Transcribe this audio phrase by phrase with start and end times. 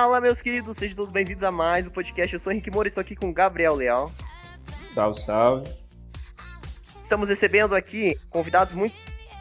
[0.00, 2.32] Fala, meus queridos, sejam todos bem-vindos a mais um podcast.
[2.32, 4.12] Eu sou Henrique Moura, estou aqui com o Gabriel Leal.
[4.94, 5.74] Salve, salve.
[7.02, 8.94] Estamos recebendo aqui convidados muito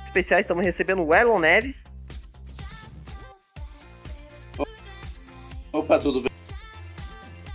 [0.03, 0.45] especiais.
[0.45, 1.95] Estamos recebendo o Elon Neves.
[5.71, 6.31] Opa, tudo bem?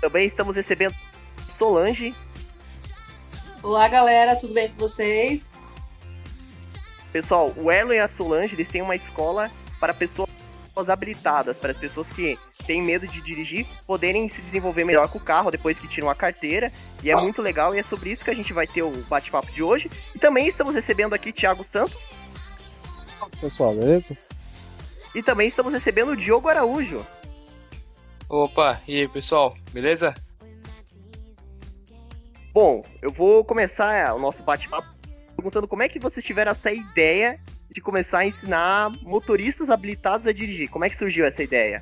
[0.01, 0.95] Também estamos recebendo
[1.59, 2.15] Solange.
[3.65, 5.53] Olá, galera, tudo bem com vocês?
[7.13, 9.51] Pessoal, o Erlo e a Solange, eles têm uma escola
[9.81, 10.31] para pessoas
[10.89, 15.21] habilitadas, para as pessoas que têm medo de dirigir poderem se desenvolver melhor com o
[15.21, 16.73] carro depois que tiram a carteira.
[17.03, 19.51] E é muito legal e é sobre isso que a gente vai ter o bate-papo
[19.53, 19.91] de hoje.
[20.15, 22.13] E também estamos recebendo aqui Thiago Santos.
[23.41, 24.17] Pessoal, beleza?
[25.15, 27.05] E também estamos recebendo o Diogo Araújo.
[28.29, 30.15] Opa, e aí pessoal, beleza?
[32.53, 34.89] Bom, eu vou começar o nosso bate-papo
[35.37, 37.41] perguntando como é que vocês tiveram essa ideia
[37.73, 40.69] de começar a ensinar motoristas habilitados a dirigir.
[40.69, 41.81] Como é que surgiu essa ideia?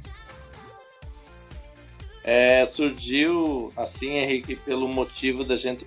[2.22, 5.86] É, surgiu assim, Henrique, pelo motivo da gente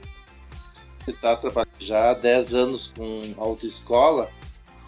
[1.08, 4.30] estar trabalhando já há 10 anos com autoescola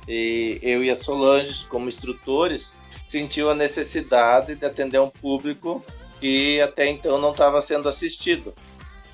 [0.08, 2.76] e eu e a Solange, como instrutores,
[3.08, 5.84] sentiu a necessidade de atender um público
[6.20, 8.54] que até então não estava sendo assistido,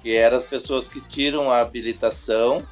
[0.02, 2.66] que eram as pessoas que tiram a habilitação,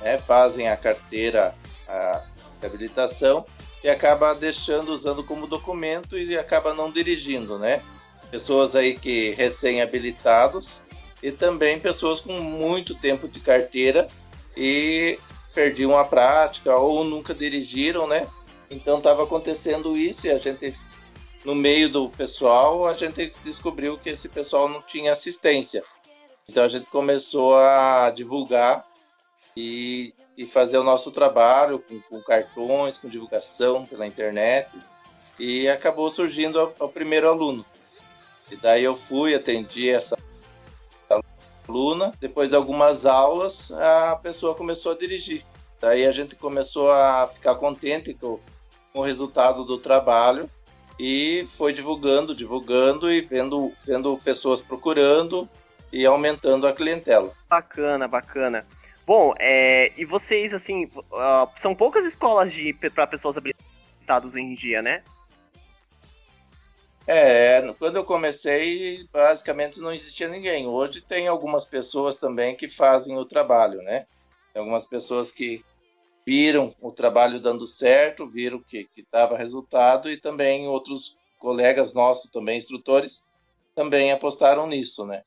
[0.00, 1.54] né, fazem a carteira
[1.88, 2.24] a,
[2.66, 3.44] habilitação
[3.82, 7.82] e acaba deixando usando como documento e acaba não dirigindo, né?
[8.30, 10.80] Pessoas aí que recém-habilitados
[11.22, 14.08] e também pessoas com muito tempo de carteira
[14.56, 15.18] e
[15.54, 18.22] perdiam a prática ou nunca dirigiram, né?
[18.70, 20.74] Então estava acontecendo isso e a gente,
[21.44, 25.84] no meio do pessoal, a gente descobriu que esse pessoal não tinha assistência.
[26.48, 28.86] Então a gente começou a divulgar
[29.56, 34.70] e, e fazer o nosso trabalho com, com, cartões, com divulgação pela internet
[35.38, 37.64] e acabou surgindo o, primeiro aluno.
[38.50, 40.16] E daí eu fui, atendi essa
[41.66, 42.12] aluna.
[42.20, 45.44] Depois de algumas aulas, a pessoa começou a dirigir.
[45.80, 48.38] Daí a gente começou a ficar contente com,
[48.92, 50.48] com o resultado do trabalho
[50.98, 55.48] e foi divulgando, divulgando e vendo, vendo pessoas procurando
[55.92, 57.32] e aumentando a clientela.
[57.48, 58.66] Bacana, bacana.
[59.04, 62.52] Bom, é, e vocês, assim, uh, são poucas escolas
[62.94, 65.02] para pessoas habilitadas hoje em dia, né?
[67.06, 70.68] É, quando eu comecei, basicamente não existia ninguém.
[70.68, 74.06] Hoje tem algumas pessoas também que fazem o trabalho, né?
[74.52, 75.64] Tem algumas pessoas que
[76.24, 82.56] viram o trabalho dando certo, viram que dava resultado e também outros colegas nossos, também
[82.56, 83.26] instrutores,
[83.74, 85.24] também apostaram nisso, né?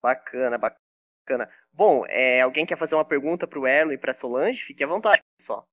[0.00, 1.50] Bacana, bacana.
[1.72, 4.62] Bom, é, alguém quer fazer uma pergunta para o Elo e para Solange?
[4.62, 5.66] Fique à vontade, pessoal.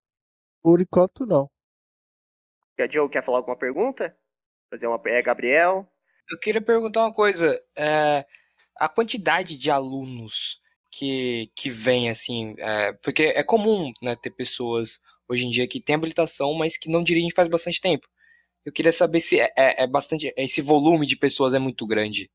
[0.62, 1.50] Por enquanto, não.
[2.80, 4.16] O Diogo quer falar alguma pergunta?
[4.69, 5.88] Fazer uma é Gabriel.
[6.30, 7.59] Eu queria perguntar uma coisa.
[7.75, 8.25] É,
[8.75, 15.00] a quantidade de alunos que, que vem, assim, é, porque é comum né, ter pessoas
[15.28, 18.07] hoje em dia que têm habilitação, mas que não dirigem faz bastante tempo.
[18.66, 20.34] Eu queria saber se é, é, é bastante.
[20.36, 22.30] Esse volume de pessoas é muito grande.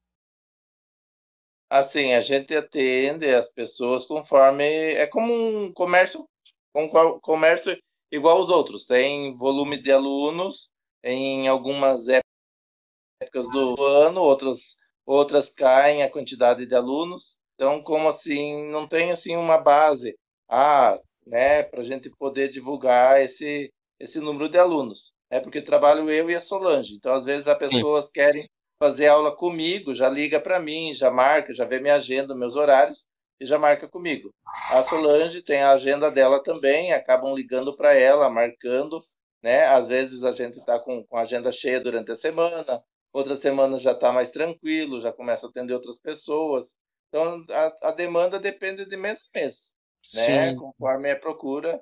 [1.73, 4.93] Assim, a gente atende as pessoas conforme.
[4.93, 6.29] É como um comércio,
[6.75, 6.87] um
[7.19, 7.75] comércio
[8.11, 8.85] igual aos outros.
[8.85, 10.71] Tem volume de alunos
[11.03, 17.39] em algumas épocas do ano, outras, outras caem a quantidade de alunos.
[17.55, 20.15] Então, como assim, não tem assim uma base,
[20.51, 25.15] ah, né, para a gente poder divulgar esse, esse número de alunos.
[25.31, 26.97] É porque trabalho eu e a Solange.
[26.97, 28.13] Então, às vezes, as pessoas Sim.
[28.13, 28.47] querem
[28.83, 33.07] fazer aula comigo, já liga para mim, já marca, já vê minha agenda, meus horários
[33.39, 34.35] e já marca comigo.
[34.73, 38.99] A Solange tem a agenda dela também, acabam ligando para ela, marcando,
[39.41, 39.67] né?
[39.67, 42.65] Às vezes a gente está com, com a agenda cheia durante a semana,
[43.13, 46.75] outra semana já está mais tranquilo, já começa a atender outras pessoas.
[47.09, 49.73] Então a, a demanda depende de mês a mês,
[50.13, 50.51] né?
[50.51, 50.57] Sim.
[50.57, 51.81] Conforme a procura.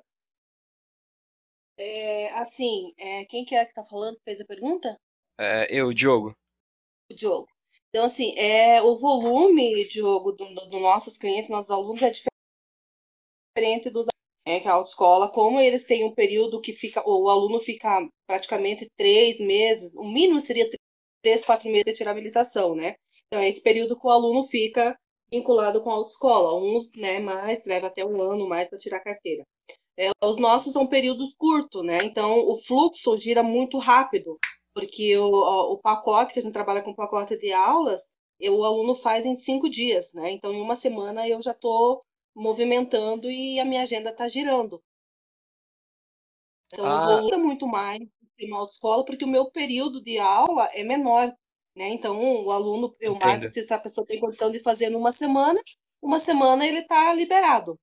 [1.79, 4.95] É, assim, é, quem que é que está falando fez a pergunta?
[5.39, 6.37] É, eu, Diogo.
[7.13, 7.47] Diogo.
[7.89, 12.11] Então, assim, é, o volume, Diogo, dos do, do nossos clientes, nossos alunos, é
[13.57, 14.07] diferente dos
[14.45, 18.89] é, que a autoescola, como eles têm um período que fica, o aluno fica praticamente
[18.97, 20.69] três meses, o mínimo seria
[21.21, 22.95] três, quatro meses de tirar habilitação, né?
[23.27, 24.97] Então, é esse período que o aluno fica
[25.31, 26.59] vinculado com a autoescola.
[26.61, 29.43] Uns, né, mais, leva até um ano mais para tirar a carteira.
[29.97, 31.99] É, os nossos são períodos curtos, né?
[32.03, 34.39] Então, o fluxo gira muito rápido
[34.73, 38.95] porque o, o pacote, que a gente trabalha com pacote de aulas, eu, o aluno
[38.95, 40.31] faz em cinco dias, né?
[40.31, 42.03] Então, em uma semana eu já estou
[42.35, 44.81] movimentando e a minha agenda está girando.
[46.71, 47.05] Então, ah.
[47.05, 48.01] volta muito mais
[48.41, 51.31] tem uma autoescola porque o meu período de aula é menor,
[51.75, 51.89] né?
[51.89, 53.27] Então, o aluno, eu Entendo.
[53.27, 55.61] marco se a pessoa tem condição de fazer numa semana,
[56.01, 57.79] uma semana ele está liberado,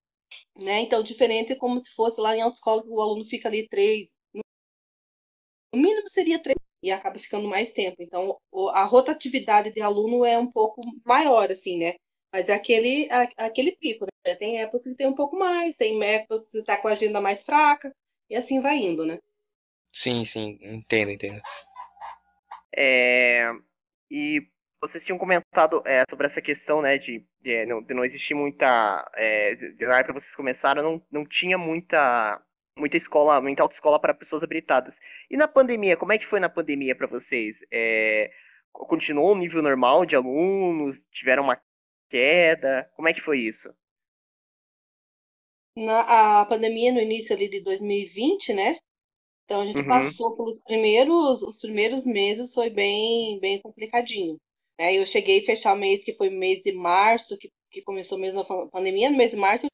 [0.57, 0.81] né?
[0.81, 4.09] Então, diferente como se fosse lá em autoescola, que o aluno fica ali três,
[5.73, 8.03] no mínimo seria três, e acaba ficando mais tempo.
[8.03, 8.39] Então,
[8.73, 11.95] a rotatividade de aluno é um pouco maior, assim, né?
[12.33, 14.35] Mas é aquele, a- aquele pico, né?
[14.35, 17.21] Tem épocas que tem um pouco mais, tem épocas que você está com a agenda
[17.21, 17.93] mais fraca,
[18.31, 19.19] e assim vai indo, né?
[19.93, 21.41] Sim, sim, entendo, entendo.
[22.75, 23.51] É,
[24.11, 24.43] e
[24.81, 29.11] vocês tinham comentado é, sobre essa questão, né, de, de não, de não existir muita.
[29.17, 32.41] É, de- na época que vocês começaram, não, não tinha muita,
[32.79, 34.99] muita escola, muita autoescola para pessoas habilitadas.
[35.31, 37.61] E na pandemia, como é que foi na pandemia para vocês?
[37.73, 38.31] É,
[38.73, 41.07] continuou o nível normal de alunos?
[41.13, 41.61] Tiveram uma
[42.09, 42.91] queda?
[42.97, 43.73] Como é que foi isso?
[45.77, 48.77] Na a pandemia no início ali de 2020, né?
[49.45, 49.85] Então a gente Uhum.
[49.85, 54.39] passou pelos primeiros, os primeiros meses foi bem, bem complicadinho.
[54.79, 54.95] Né?
[54.97, 58.41] Eu cheguei a fechar o mês que foi mês de março, que, que começou mesmo
[58.43, 59.71] a pandemia, no mês de março eu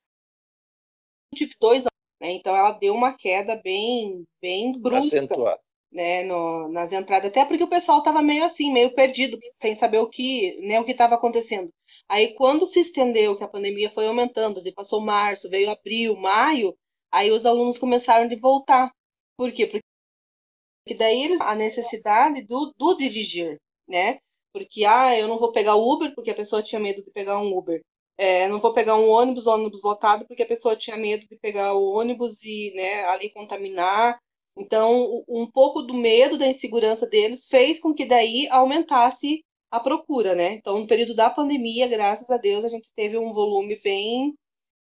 [1.36, 1.84] tive dois
[2.24, 2.32] né?
[2.32, 5.18] Então ela deu uma queda bem, bem brusca.
[5.18, 5.60] Acentuado.
[5.92, 9.98] né, no, nas entradas, até porque o pessoal estava meio assim, meio perdido, sem saber
[9.98, 11.70] o que, né, o que estava acontecendo.
[12.08, 16.74] Aí quando se estendeu, que a pandemia foi aumentando, passou março, veio abril, maio,
[17.12, 18.90] aí os alunos começaram de voltar.
[19.36, 19.66] Por quê?
[19.66, 24.18] Porque daí eles, a necessidade do, do dirigir, né?
[24.52, 27.38] Porque, ah, eu não vou pegar o Uber, porque a pessoa tinha medo de pegar
[27.40, 27.80] um Uber.
[28.16, 31.74] É, não vou pegar um ônibus, ônibus lotado, porque a pessoa tinha medo de pegar
[31.74, 34.18] o ônibus e, né, ali contaminar.
[34.56, 40.34] Então, um pouco do medo, da insegurança deles fez com que daí aumentasse a procura,
[40.34, 40.54] né?
[40.54, 44.34] Então, no período da pandemia, graças a Deus, a gente teve um volume bem,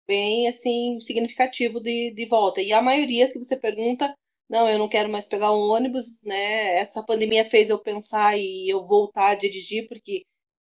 [0.06, 2.62] bem assim, significativo de, de volta.
[2.62, 4.14] E a maioria, se você pergunta,
[4.48, 6.76] não, eu não quero mais pegar um ônibus, né?
[6.78, 10.22] Essa pandemia fez eu pensar e eu voltar a dirigir, porque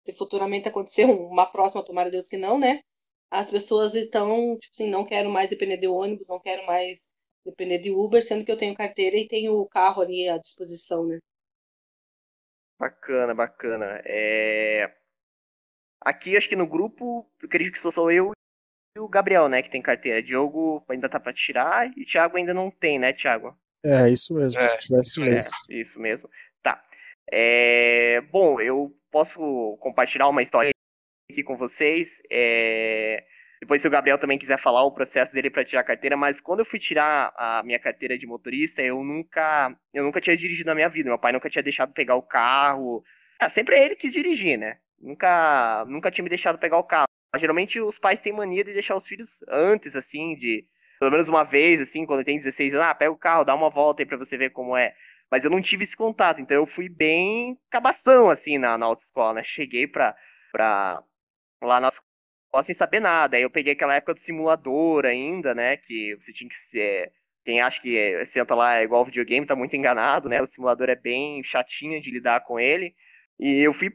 [0.05, 2.81] se futuramente acontecer uma próxima, tomara Deus que não, né?
[3.31, 7.09] As pessoas estão, tipo assim, não quero mais depender de ônibus, não quero mais
[7.45, 11.05] depender de Uber, sendo que eu tenho carteira e tenho o carro ali à disposição,
[11.05, 11.17] né?
[12.79, 14.01] Bacana, bacana.
[14.05, 14.93] É...
[16.01, 18.31] Aqui, acho que no grupo, eu acredito que sou só eu
[18.95, 20.21] e o Gabriel, né, que tem carteira.
[20.21, 23.57] Diogo ainda tá pra tirar e o Thiago ainda não tem, né, Thiago?
[23.83, 24.59] É, isso mesmo.
[24.59, 25.51] É, tivesse isso mesmo.
[25.69, 26.29] É, isso mesmo.
[26.61, 26.85] Tá.
[27.31, 30.71] É, Bom, eu posso compartilhar uma história
[31.31, 32.19] aqui com vocês.
[32.31, 33.23] É,
[33.61, 36.41] Depois, se o Gabriel também quiser falar o processo dele para tirar a carteira, mas
[36.41, 40.67] quando eu fui tirar a minha carteira de motorista, eu nunca, eu nunca tinha dirigido
[40.67, 41.09] na minha vida.
[41.09, 43.03] Meu pai nunca tinha deixado pegar o carro.
[43.39, 44.79] Ah, sempre é ele que quis dirigir, né?
[44.99, 47.05] Nunca, nunca tinha me deixado pegar o carro.
[47.37, 50.65] Geralmente os pais têm mania de deixar os filhos antes, assim, de
[50.99, 53.69] pelo menos uma vez, assim, quando tem 16 anos, ah, pega o carro, dá uma
[53.69, 54.95] volta aí pra você ver como é.
[55.33, 59.33] Mas eu não tive esse contato, então eu fui bem cabação, assim, na, na autoescola,
[59.33, 59.43] né?
[59.43, 60.15] Cheguei pra,
[60.51, 61.03] pra
[61.59, 63.35] lá na escola sem saber nada.
[63.35, 65.75] Aí eu peguei aquela época do simulador ainda, né?
[65.75, 67.11] Que você tinha que ser.
[67.43, 70.39] Quem acha que é, senta lá é igual videogame, tá muito enganado, né?
[70.39, 72.93] O simulador é bem chatinho de lidar com ele.
[73.39, 73.89] E eu fui.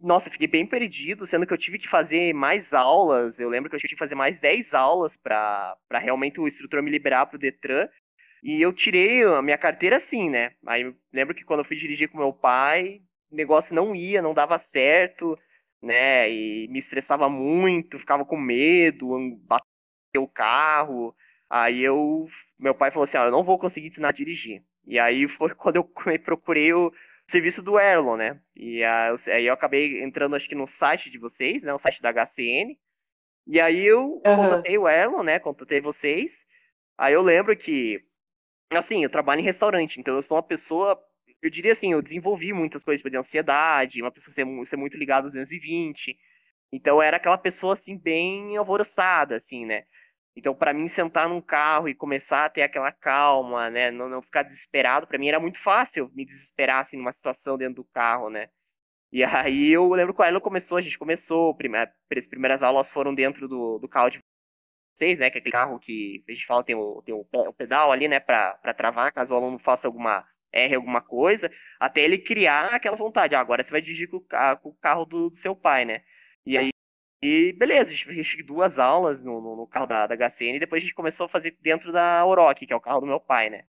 [0.00, 3.38] Nossa, fiquei bem perdido, sendo que eu tive que fazer mais aulas.
[3.38, 6.90] Eu lembro que eu tive que fazer mais 10 aulas pra realmente o instrutor me
[6.90, 7.90] liberar pro Detran.
[8.42, 10.54] E eu tirei a minha carteira assim, né?
[10.66, 14.20] Aí eu lembro que quando eu fui dirigir com meu pai, o negócio não ia,
[14.22, 15.38] não dava certo,
[15.80, 16.30] né?
[16.30, 19.08] E me estressava muito, ficava com medo,
[19.42, 21.14] bater o carro.
[21.48, 22.26] Aí eu,
[22.58, 24.62] meu pai falou assim, ah, eu não vou conseguir te ensinar a dirigir.
[24.86, 25.84] E aí foi quando eu
[26.24, 26.92] procurei o
[27.26, 28.40] serviço do Erlon, né?
[28.56, 31.72] E aí eu acabei entrando, acho que no site de vocês, né?
[31.72, 32.78] O site da HCN.
[33.46, 34.36] E aí eu Uhum.
[34.36, 35.38] contatei o Erlon, né?
[35.38, 36.46] Contatei vocês.
[36.98, 38.04] Aí eu lembro que,
[38.78, 41.00] assim, eu trabalho em restaurante, então eu sou uma pessoa,
[41.42, 45.26] eu diria assim, eu desenvolvi muitas coisas de ansiedade, uma pessoa ser, ser muito ligada
[45.26, 46.16] aos 220.
[46.72, 49.84] Então era aquela pessoa, assim, bem alvoroçada, assim, né?
[50.36, 53.90] Então, pra mim, sentar num carro e começar a ter aquela calma, né?
[53.90, 57.76] Não, não ficar desesperado, pra mim era muito fácil me desesperar, assim, numa situação dentro
[57.76, 58.48] do carro, né?
[59.12, 61.78] E aí eu lembro que o Erlon começou, a gente começou, prime-
[62.16, 64.20] as primeiras aulas foram dentro do, do carro de
[64.94, 65.30] vocês, né?
[65.30, 68.08] Que é aquele carro que a gente fala tem o, tem o, o pedal ali,
[68.08, 68.20] né?
[68.20, 73.34] Pra travar, caso o aluno faça alguma, erre alguma coisa, até ele criar aquela vontade.
[73.34, 76.02] Ah, agora você vai dirigir com com o carro do, do seu pai, né?
[76.46, 76.70] E aí,
[77.22, 80.60] e beleza, a gente fez duas aulas no, no, no carro da, da HCN e
[80.60, 83.20] depois a gente começou a fazer dentro da Oroch, que é o carro do meu
[83.20, 83.64] pai, né?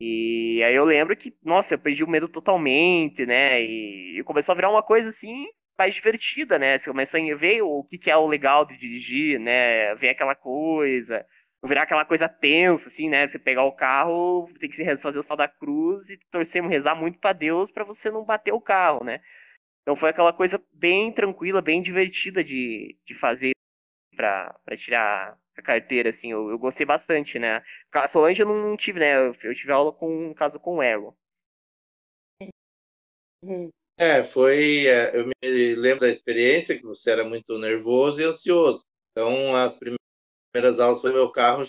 [0.00, 3.62] E aí eu lembro que, nossa, eu perdi o medo totalmente, né?
[3.62, 5.46] E, e começou a virar uma coisa assim
[5.78, 6.78] mais divertida, né?
[6.78, 9.94] Você começou a ver o que, que é o legal de dirigir, né?
[9.96, 11.26] Ver aquela coisa.
[11.64, 13.28] virar aquela coisa tensa, assim, né?
[13.28, 17.18] Você pegar o carro, tem que fazer o sal da cruz e torcer, rezar muito
[17.18, 19.20] para Deus para você não bater o carro, né?
[19.82, 23.52] Então foi aquela coisa bem tranquila, bem divertida de, de fazer
[24.16, 26.30] para tirar a carteira, assim.
[26.32, 27.62] Eu, eu, gostei bastante, né?
[27.92, 29.16] A Solange eu não tive, né?
[29.16, 31.16] Eu, eu tive aula com, no caso, com o Erlo.
[33.96, 34.86] É, foi.
[34.86, 38.82] É, eu me lembro da experiência que você era muito nervoso e ansioso.
[39.12, 41.64] Então, as primeiras aulas foi meu carro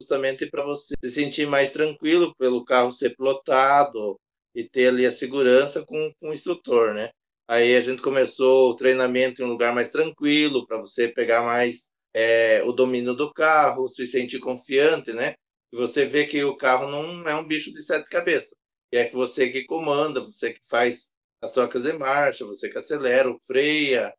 [0.00, 4.18] justamente para você se sentir mais tranquilo pelo carro ser pilotado
[4.54, 7.10] e ter ali a segurança com, com o instrutor, né?
[7.48, 11.90] Aí a gente começou o treinamento em um lugar mais tranquilo para você pegar mais
[12.14, 15.34] é, o domínio do carro, se sentir confiante, né?
[15.72, 18.54] E você vê que o carro não é um bicho de sete cabeças.
[18.92, 21.10] E é que você que comanda, você que faz
[21.40, 24.12] as trocas de marcha, você que acelera, freia,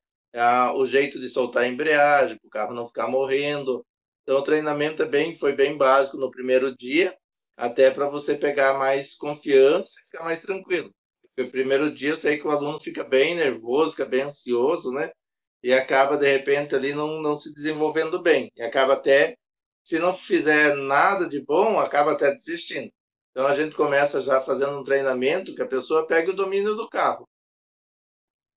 [0.76, 3.86] o jeito de soltar a embreagem, para o carro não ficar morrendo.
[4.24, 7.16] Então, o treinamento é bem, foi bem básico no primeiro dia,
[7.58, 10.94] até para você pegar mais confiança e ficar mais tranquilo.
[11.36, 14.92] Porque o primeiro dia eu sei que o aluno fica bem nervoso, fica bem ansioso,
[14.92, 15.12] né?
[15.64, 18.52] E acaba, de repente, ali não, não se desenvolvendo bem.
[18.56, 19.36] E acaba até,
[19.84, 22.92] se não fizer nada de bom, acaba até desistindo.
[23.40, 26.90] Então a gente começa já fazendo um treinamento que a pessoa pegue o domínio do
[26.90, 27.26] carro.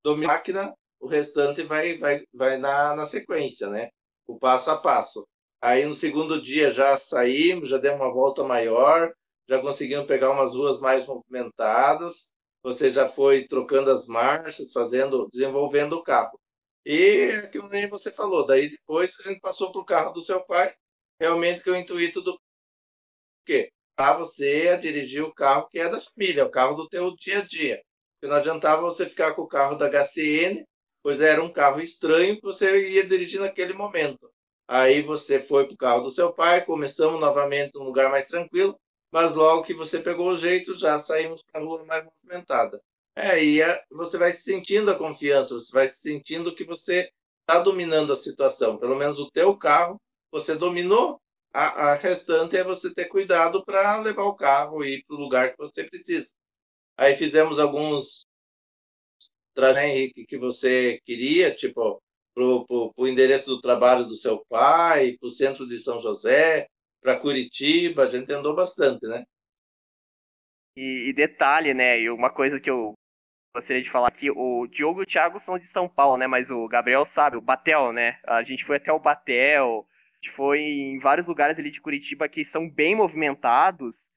[0.02, 3.90] Domina a máquina, o restante vai, vai, vai na, na sequência, né?
[4.26, 5.24] O passo a passo.
[5.60, 9.14] Aí no segundo dia já saímos, já demos uma volta maior,
[9.48, 12.32] já conseguimos pegar umas ruas mais movimentadas.
[12.64, 16.36] Você já foi trocando as marchas, fazendo, desenvolvendo o carro.
[16.84, 20.20] E é que nem você falou, daí depois a gente passou para o carro do
[20.20, 20.74] seu pai,
[21.20, 22.36] realmente que é o intuito do
[23.46, 23.70] quê?
[23.96, 27.38] Para você a dirigir o carro que é da família, o carro do teu dia
[27.38, 27.82] a dia.
[28.14, 30.64] Porque não adiantava você ficar com o carro da HCN,
[31.02, 34.30] pois era um carro estranho que você ia dirigir naquele momento.
[34.68, 38.78] Aí você foi para o carro do seu pai, começamos novamente num lugar mais tranquilo,
[39.10, 42.80] mas logo que você pegou o jeito, já saímos para a rua mais movimentada.
[43.14, 48.12] É, e é, você vai sentindo a confiança, você vai sentindo que você está dominando
[48.12, 48.78] a situação.
[48.78, 51.20] Pelo menos o teu carro, você dominou.
[51.52, 55.20] A, a restante é você ter cuidado para levar o carro e ir para o
[55.20, 56.32] lugar que você precisa.
[56.96, 58.22] Aí fizemos alguns
[59.54, 62.02] trajetos, Henrique, que você queria, tipo,
[62.34, 66.66] para o endereço do trabalho do seu pai, para o centro de São José,
[67.02, 69.24] para Curitiba, a gente andou bastante, né?
[70.76, 72.00] E, e, detalhe, né?
[72.00, 72.94] E uma coisa que eu
[73.54, 76.26] gostaria de falar aqui, o Diogo e o Thiago são de São Paulo, né?
[76.26, 78.18] Mas o Gabriel sabe, o Batel, né?
[78.26, 79.86] A gente foi até o Batel,
[80.22, 84.08] gente foi em vários lugares ali de Curitiba que são bem movimentados,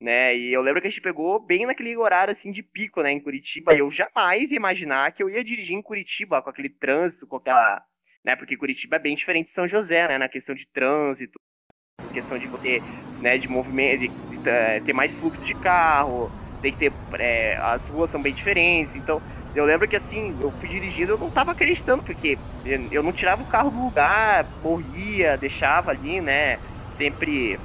[0.00, 0.36] né?
[0.36, 3.20] E eu lembro que a gente pegou bem naquele horário assim de pico, né, em
[3.20, 3.72] Curitiba.
[3.74, 7.36] E eu jamais ia imaginar que eu ia dirigir em Curitiba com aquele trânsito, com
[7.36, 7.84] aquela,
[8.24, 8.34] né?
[8.34, 10.18] Porque Curitiba é bem diferente de São José, né?
[10.18, 11.38] Na questão de trânsito,
[12.12, 12.80] questão de você,
[13.20, 16.92] né, de movimento, de, de, de ter mais fluxo de carro tem que ter.
[17.18, 19.22] É, as ruas são bem diferentes, então.
[19.54, 23.40] Eu lembro que assim, eu fui dirigindo, eu não tava acreditando, porque eu não tirava
[23.42, 26.58] o carro do lugar, morria, deixava ali, né?
[26.96, 27.60] Sempre.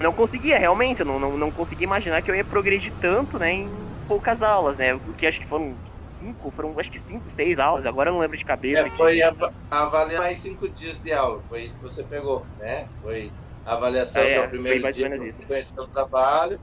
[0.00, 3.50] Não conseguia, realmente, eu não, não, não conseguia imaginar que eu ia progredir tanto, né,
[3.50, 3.68] em
[4.06, 4.94] poucas aulas, né?
[4.94, 8.20] O que acho que foram cinco, foram acho que cinco, seis aulas, agora eu não
[8.20, 8.86] lembro de cabeça.
[8.86, 9.34] É, foi a,
[9.70, 12.86] avaliar mais cinco dias de aula, foi isso que você pegou, né?
[13.00, 13.32] Foi
[13.64, 16.58] a avaliação é, que é o primeiro mais dia você conheceu o trabalho,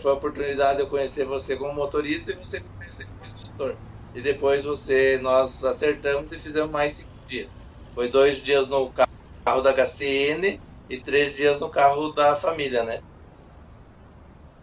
[0.00, 3.78] foi a oportunidade de eu conhecer você como motorista e você me conhecer como instrutor.
[4.14, 7.64] E depois você, nós acertamos e fizemos mais cinco dias.
[7.94, 13.00] Foi dois dias no carro da HCN e três dias no carro da família, né?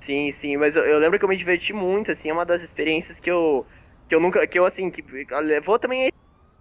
[0.03, 2.61] Sim, sim, mas eu, eu lembro que eu me diverti muito, assim, é uma das
[2.61, 3.67] experiências que eu,
[4.07, 5.03] que eu nunca, que eu, assim, que
[5.41, 6.09] levou também a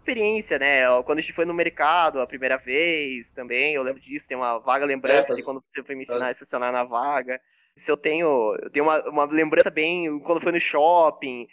[0.00, 4.26] experiência, né, quando a gente foi no mercado a primeira vez também, eu lembro disso,
[4.26, 7.40] tem uma vaga lembrança é, de quando você foi me ensinar a estacionar na vaga,
[7.76, 8.56] se eu tenho.
[8.62, 11.46] Eu tenho uma, uma lembrança bem quando foi no shopping.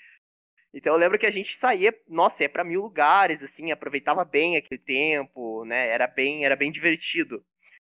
[0.74, 4.58] Então eu lembro que a gente saía, nossa, ia para mil lugares, assim, aproveitava bem
[4.58, 5.88] aquele tempo, né?
[5.90, 7.44] Era bem, era bem divertido.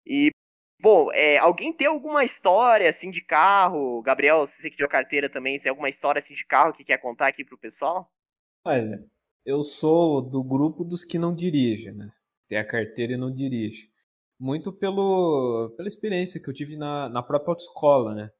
[0.06, 0.32] E
[0.80, 4.02] bom, é, alguém tem alguma história assim de carro?
[4.02, 7.28] Gabriel, você que deu carteira também, tem alguma história assim de carro que quer contar
[7.28, 8.12] aqui pro pessoal?
[8.66, 9.04] Olha,
[9.46, 12.12] eu sou do grupo dos que não dirigem, né?
[12.48, 13.92] Tem a carteira e não dirige
[14.42, 18.32] muito pelo, pela experiência que eu tive na, na própria autoescola, né?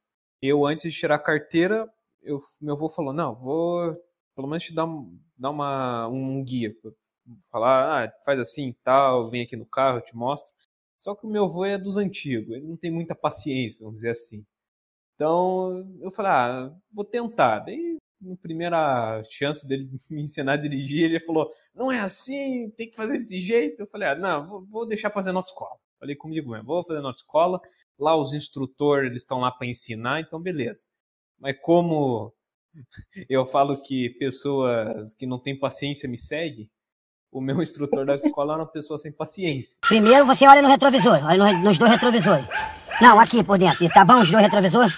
[0.42, 1.88] Eu, antes de tirar a carteira,
[2.20, 3.96] eu, meu avô falou, não, vou
[4.34, 4.86] pelo menos te dar,
[5.36, 6.74] dar uma, um guia.
[7.50, 10.52] Falar, ah, faz assim tal, vem aqui no carro, eu te mostro.
[10.98, 14.10] Só que o meu avô é dos antigos, ele não tem muita paciência, vamos dizer
[14.10, 14.44] assim.
[15.14, 17.60] Então, eu falei, ah, vou tentar.
[17.60, 22.88] Daí, na primeira chance dele me ensinar a dirigir, ele falou, não é assim, tem
[22.90, 23.80] que fazer desse jeito.
[23.80, 27.00] Eu falei, ah, não, vou, vou deixar fazer na autoescola Falei comigo mesmo, vou fazer
[27.00, 27.60] na autoescola,
[27.96, 30.88] lá os instrutores eles estão lá para ensinar, então beleza.
[31.38, 32.34] Mas como
[33.28, 36.68] eu falo que pessoas que não têm paciência me seguem,
[37.30, 39.78] o meu instrutor da escola era uma pessoa sem paciência.
[39.82, 42.46] Primeiro você olha no retrovisor, olha no- nos dois retrovisores.
[43.00, 43.88] Não, aqui por dentro.
[43.88, 44.92] Tá bom os dois retrovisores?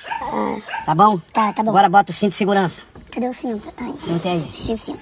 [0.84, 1.18] Tá bom?
[1.32, 1.70] Tá, tá bom.
[1.70, 2.82] Agora bota o cinto de segurança.
[3.10, 3.72] Cadê o cinto?
[3.76, 4.50] Ai, Cinto aí.
[4.52, 5.00] achei o cinto.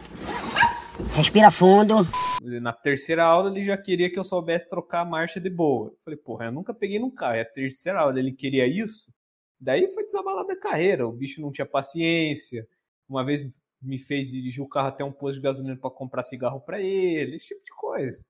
[1.15, 2.07] Respira fundo.
[2.61, 5.89] Na terceira aula ele já queria que eu soubesse trocar a marcha de boa.
[5.89, 7.35] Eu falei, porra, eu nunca peguei num carro.
[7.35, 9.11] É a terceira aula, ele queria isso.
[9.63, 11.07] Daí foi desabalar da carreira.
[11.07, 12.67] O bicho não tinha paciência.
[13.09, 13.49] Uma vez
[13.81, 17.37] me fez dirigir o carro até um posto de gasolina para comprar cigarro para ele,
[17.37, 18.25] esse tipo de coisa.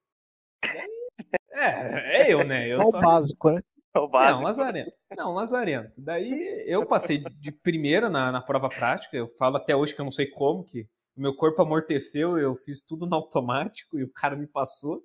[1.51, 2.69] É, é eu, né?
[2.69, 2.99] Eu É só...
[2.99, 3.63] o básico, né?
[3.95, 4.43] É o Não, básico.
[4.43, 4.93] Lazarento.
[5.17, 5.93] Não, Lazarento.
[5.97, 9.17] Daí eu passei de primeira na, na prova prática.
[9.17, 10.83] Eu falo até hoje que eu não sei como, que
[11.17, 15.03] o meu corpo amorteceu, eu fiz tudo no automático e o cara me passou.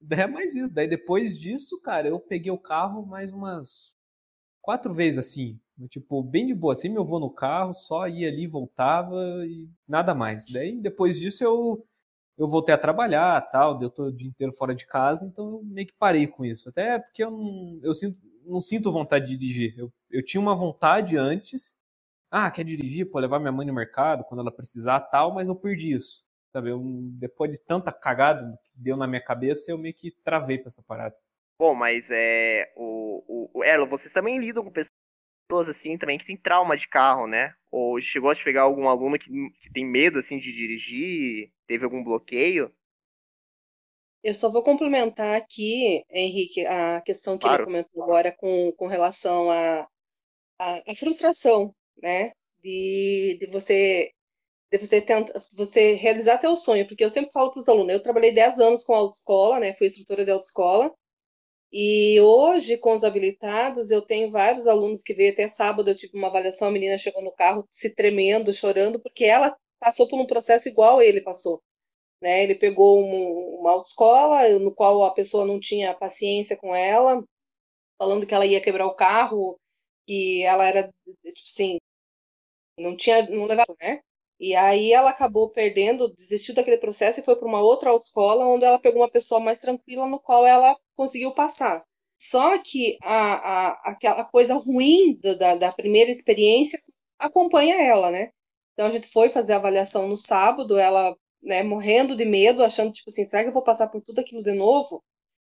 [0.00, 0.72] Daí é mais isso.
[0.72, 3.93] Daí depois disso, cara, eu peguei o carro mais umas
[4.64, 5.60] quatro vezes assim.
[5.90, 6.74] Tipo, bem de boa.
[6.74, 9.16] Sem meu avô no carro, só ia ali, voltava
[9.46, 10.46] e nada mais.
[10.52, 11.84] Daí depois disso eu
[12.36, 15.62] eu voltei a trabalhar, tal, eu tô o dia inteiro fora de casa, então eu
[15.64, 16.68] meio que parei com isso.
[16.68, 19.74] Até porque eu não, eu sinto, não sinto vontade de dirigir.
[19.78, 21.76] Eu, eu tinha uma vontade antes.
[22.30, 25.54] Ah, quer dirigir, pô, levar minha mãe no mercado quando ela precisar, tal, mas eu
[25.56, 26.24] perdi isso.
[26.52, 26.80] Sabe, eu,
[27.18, 30.82] depois de tanta cagada que deu na minha cabeça, eu meio que travei pra essa
[30.82, 31.16] parada.
[31.58, 32.72] Bom, mas é.
[32.76, 36.88] O, o, o Erlo, vocês também lidam com pessoas assim também que tem trauma de
[36.88, 37.54] carro, né?
[37.70, 39.30] Ou chegou a te pegar algum aluno que,
[39.60, 41.52] que tem medo assim de dirigir?
[41.66, 42.74] Teve algum bloqueio?
[44.22, 47.64] Eu só vou complementar aqui, Henrique, a questão que Claro.
[47.64, 49.86] ele comentou agora com, com relação à
[50.58, 52.32] à à frustração, né?
[52.62, 54.12] De, de você
[54.72, 58.02] de você tentar, você realizar teu sonho, porque eu sempre falo para os alunos, eu
[58.02, 59.74] trabalhei 10 anos com autoescola, né?
[59.74, 60.92] Fui instrutora de autoescola.
[61.74, 66.16] E hoje, com os habilitados, eu tenho vários alunos que veio até sábado, eu tive
[66.16, 70.26] uma avaliação, a menina chegou no carro se tremendo, chorando, porque ela passou por um
[70.26, 71.62] processo igual ele passou
[72.22, 72.42] né?
[72.44, 77.22] Ele pegou um- uma autoescola no qual a pessoa não tinha paciência com ela,
[77.98, 79.58] falando que ela ia quebrar o carro,
[80.06, 81.78] que ela era, tipo assim,
[82.78, 84.00] não tinha, não levava, né?
[84.38, 88.64] E aí ela acabou perdendo, desistiu daquele processo e foi para uma outra autoescola, onde
[88.64, 91.84] ela pegou uma pessoa mais tranquila, no qual ela conseguiu passar.
[92.18, 96.80] Só que a, a, aquela coisa ruim da, da, primeira experiência
[97.18, 98.30] acompanha ela, né?
[98.72, 102.92] Então a gente foi fazer a avaliação no sábado, ela né, morrendo de medo, achando,
[102.92, 105.04] tipo assim, será que eu vou passar por tudo aquilo de novo?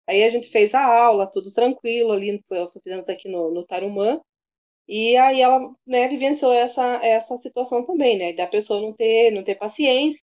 [0.07, 2.43] Aí a gente fez a aula, tudo tranquilo ali,
[2.83, 4.21] fizemos aqui no, no Tarumã,
[4.89, 9.45] e aí ela, né, vivenciou essa, essa situação também, né, da pessoa não ter, não
[9.45, 10.23] ter paciência,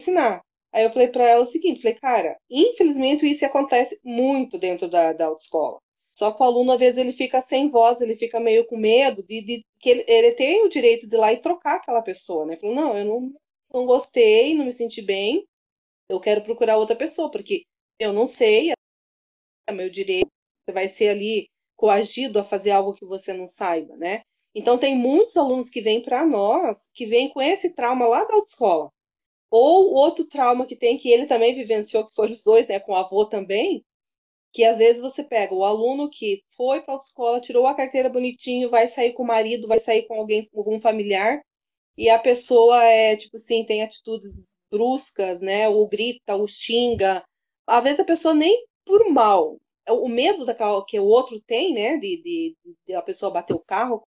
[0.00, 0.45] ensinar.
[0.76, 5.14] Aí eu falei para ela o seguinte, falei, cara, infelizmente isso acontece muito dentro da,
[5.14, 5.80] da autoescola.
[6.14, 9.22] Só que o aluno, às vezes, ele fica sem voz, ele fica meio com medo
[9.22, 12.44] de, de que ele, ele tem o direito de ir lá e trocar aquela pessoa,
[12.44, 12.58] né?
[12.58, 13.34] Falou, não, eu não,
[13.72, 15.46] não gostei, não me senti bem,
[16.10, 17.64] eu quero procurar outra pessoa, porque
[17.98, 18.72] eu não sei,
[19.66, 20.28] é meu direito,
[20.68, 24.20] você vai ser ali coagido a fazer algo que você não saiba, né?
[24.54, 28.34] Então tem muitos alunos que vêm para nós, que vêm com esse trauma lá da
[28.34, 28.90] autoescola.
[29.50, 32.92] Ou outro trauma que tem, que ele também vivenciou, que foram os dois, né, com
[32.92, 33.84] o avô também,
[34.52, 38.08] que às vezes você pega o aluno que foi para a autoescola, tirou a carteira
[38.08, 41.42] bonitinho, vai sair com o marido, vai sair com alguém, algum familiar,
[41.96, 45.68] e a pessoa é, tipo assim, tem atitudes bruscas, né?
[45.68, 47.24] Ou grita, ou xinga.
[47.66, 49.58] Às vezes a pessoa nem por mal.
[49.88, 51.96] O medo daquela, que o outro tem, né?
[51.98, 52.56] De, de,
[52.86, 54.02] de a pessoa bater o carro,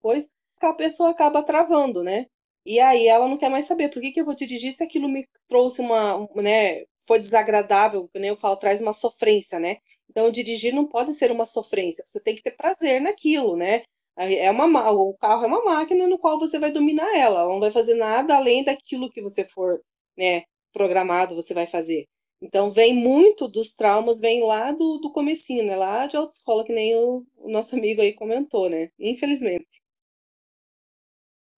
[0.00, 0.28] coisa,
[0.60, 2.26] a pessoa acaba travando, né?
[2.66, 5.08] E aí ela não quer mais saber por que, que eu vou dirigir se aquilo
[5.08, 6.84] me trouxe uma, um, né?
[7.06, 9.78] Foi desagradável, que nem eu falo, traz uma sofrência, né?
[10.10, 12.04] Então dirigir não pode ser uma sofrência.
[12.08, 13.84] Você tem que ter prazer naquilo, né?
[14.16, 17.40] É uma, o carro é uma máquina no qual você vai dominar ela.
[17.40, 19.80] Ela não vai fazer nada além daquilo que você for
[20.16, 22.06] né, programado, você vai fazer.
[22.40, 25.76] Então, vem muito dos traumas, vem lá do, do comecinho, né?
[25.76, 28.90] Lá de autoescola, que nem o, o nosso amigo aí comentou, né?
[28.98, 29.82] Infelizmente.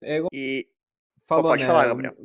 [0.03, 0.69] É igual E
[1.29, 1.69] falou, pode né?
[1.69, 2.17] falar, Gabriel.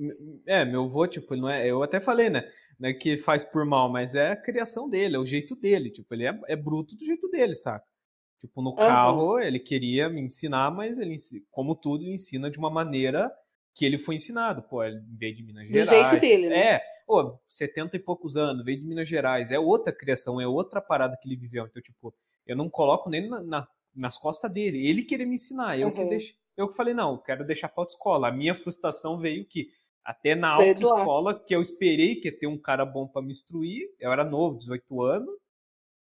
[0.45, 1.67] É, meu avô, tipo, não é.
[1.67, 2.43] Eu até falei, né?
[2.81, 5.91] É que faz por mal, mas é a criação dele, é o jeito dele.
[5.91, 7.85] Tipo, ele é, é bruto do jeito dele, saca?
[8.41, 11.15] Tipo, no carro, ele queria me ensinar, mas ele,
[11.51, 13.31] como tudo, ele ensina de uma maneira
[13.73, 14.61] que ele foi ensinado.
[14.63, 16.11] Pô, ele veio de Minas Do Gerais.
[16.11, 16.73] jeito dele, né?
[16.75, 19.49] É, pô, 70 e poucos anos, veio de Minas Gerais.
[19.49, 21.65] É outra criação, é outra parada que ele viveu.
[21.65, 22.13] Então, tipo,
[22.45, 24.85] eu não coloco nem na- na- nas costas dele.
[24.85, 25.79] Ele queria me ensinar.
[25.79, 26.09] Eu que Uhum.
[26.09, 26.33] deixo.
[26.55, 28.27] Eu que falei, não, quero deixar pra autoescola.
[28.27, 29.69] A minha frustração veio que
[30.03, 33.89] Até na autoescola, que eu esperei que ia ter um cara bom para me instruir,
[33.99, 35.35] eu era novo, 18 anos,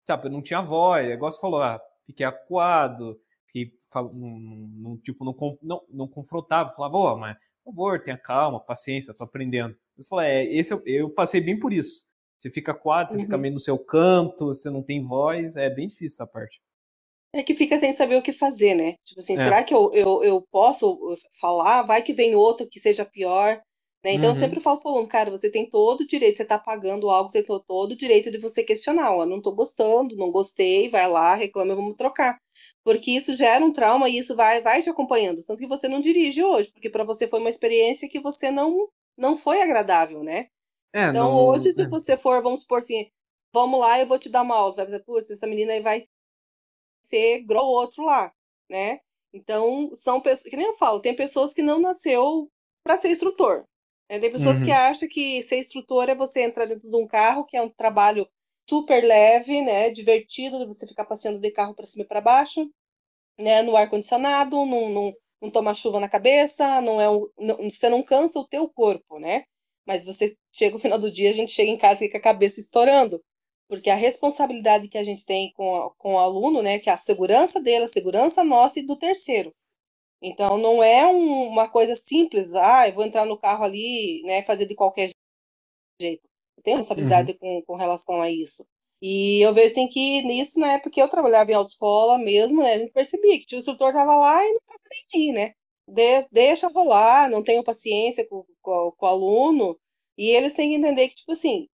[0.07, 3.72] sabe, eu não tinha voz, o negócio falou, ah, fiquei acuado, fiquei,
[4.12, 9.14] não, tipo, não, não, não confrontava, falava, ó, oh, mas, por favor, tenha calma, paciência,
[9.14, 9.77] tô aprendendo.
[9.96, 12.07] Eu falei, é, esse eu, eu, passei bem por isso.
[12.37, 13.22] Você fica acuado, você uhum.
[13.22, 16.61] fica meio no seu canto, você não tem voz, é bem difícil essa parte.
[17.33, 18.95] É que fica sem saber o que fazer, né?
[19.05, 19.37] Tipo assim, é.
[19.37, 21.83] será que eu, eu, eu posso falar?
[21.83, 23.61] Vai que vem outro que seja pior.
[24.05, 24.12] Né?
[24.12, 24.35] Então, uhum.
[24.35, 27.31] eu sempre falo pro aluno, cara, você tem todo o direito, você está pagando algo,
[27.31, 31.09] você tem todo o direito de você questionar, ó, não estou gostando, não gostei, vai
[31.09, 32.41] lá, reclama, vamos trocar.
[32.85, 35.43] Porque isso gera um trauma e isso vai, vai te acompanhando.
[35.45, 38.88] Tanto que você não dirige hoje, porque para você foi uma experiência que você não,
[39.17, 40.47] não foi agradável, né?
[40.95, 41.47] É, então, não...
[41.47, 41.88] hoje, se é.
[41.88, 43.11] você for, vamos supor assim,
[43.53, 45.81] vamos lá, eu vou te dar uma aula, você vai dizer, putz, essa menina aí
[45.81, 46.03] vai
[47.09, 48.33] ser igual outro lá,
[48.68, 49.01] né?
[49.33, 52.51] Então, são pessoas, que nem eu falo, tem pessoas que não nasceu
[52.83, 53.66] para ser instrutor,
[54.09, 54.64] é, tem pessoas uhum.
[54.64, 57.68] que acham que ser instrutor é você entrar dentro de um carro, que é um
[57.68, 58.27] trabalho
[58.68, 62.71] super leve, né, divertido, você ficar passeando de carro para cima e para baixo,
[63.38, 67.57] né, no ar condicionado, não, não, não toma chuva na cabeça, não é um, não,
[67.68, 69.44] você não cansa o teu corpo, né?
[69.87, 72.61] Mas você chega no final do dia, a gente chega em casa com a cabeça
[72.61, 73.23] estourando,
[73.68, 76.96] porque a responsabilidade que a gente tem com, com o aluno, né, que é a
[76.96, 79.52] segurança dele, a segurança nossa e do terceiro.
[80.22, 84.42] Então não é um, uma coisa simples, ah, eu vou entrar no carro ali, né,
[84.42, 85.11] fazer de qualquer
[86.00, 86.22] jeito.
[86.64, 87.61] Tem responsabilidade uhum.
[87.61, 88.66] com, com relação a isso.
[89.00, 92.78] E eu vejo assim que nisso, né, porque eu trabalhava em autoescola mesmo, né, a
[92.78, 95.54] gente percebia que o instrutor estava lá e não estava nem aí, né?
[95.87, 99.78] De, deixa rolar, não tenho paciência com, com, com, o aluno.
[100.18, 101.68] E eles têm que entender que, tipo assim,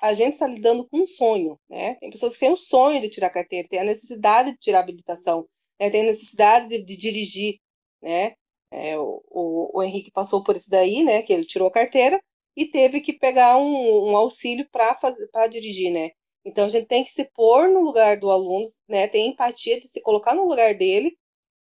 [0.00, 1.94] a gente está lidando com um sonho, né?
[1.96, 5.46] Tem pessoas que têm o sonho de tirar carteira, tem a necessidade de tirar habilitação,
[5.80, 5.90] né?
[5.90, 7.58] tem a necessidade de, de dirigir
[8.02, 8.34] né?
[8.70, 11.22] É, o, o, o, Henrique passou por isso daí, né?
[11.22, 12.22] Que ele tirou a carteira
[12.56, 16.10] e teve que pegar um, um auxílio para dirigir, né?
[16.44, 19.08] Então a gente tem que se pôr no lugar do aluno, né?
[19.08, 21.16] Tem empatia de se colocar no lugar dele,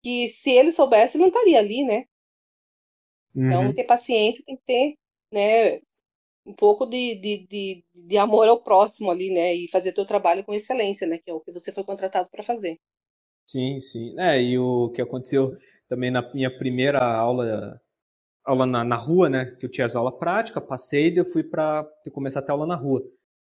[0.02, 2.04] que se ele soubesse, ele não estaria ali, né?
[3.34, 3.64] Então, uhum.
[3.64, 4.94] Então, ter paciência, tem que ter,
[5.32, 5.80] né?
[6.46, 9.54] Um pouco de, de, de, de amor ao próximo ali, né?
[9.54, 11.18] E fazer teu trabalho com excelência, né?
[11.18, 12.78] Que é o que você foi contratado para fazer.
[13.46, 14.14] Sim, sim.
[14.18, 15.57] É, e o que aconteceu
[15.88, 17.80] também na minha primeira aula
[18.44, 19.46] aula na, na rua, né?
[19.59, 22.66] Que eu tinha as aulas práticas, passei e eu fui para começar a ter aula
[22.66, 23.02] na rua.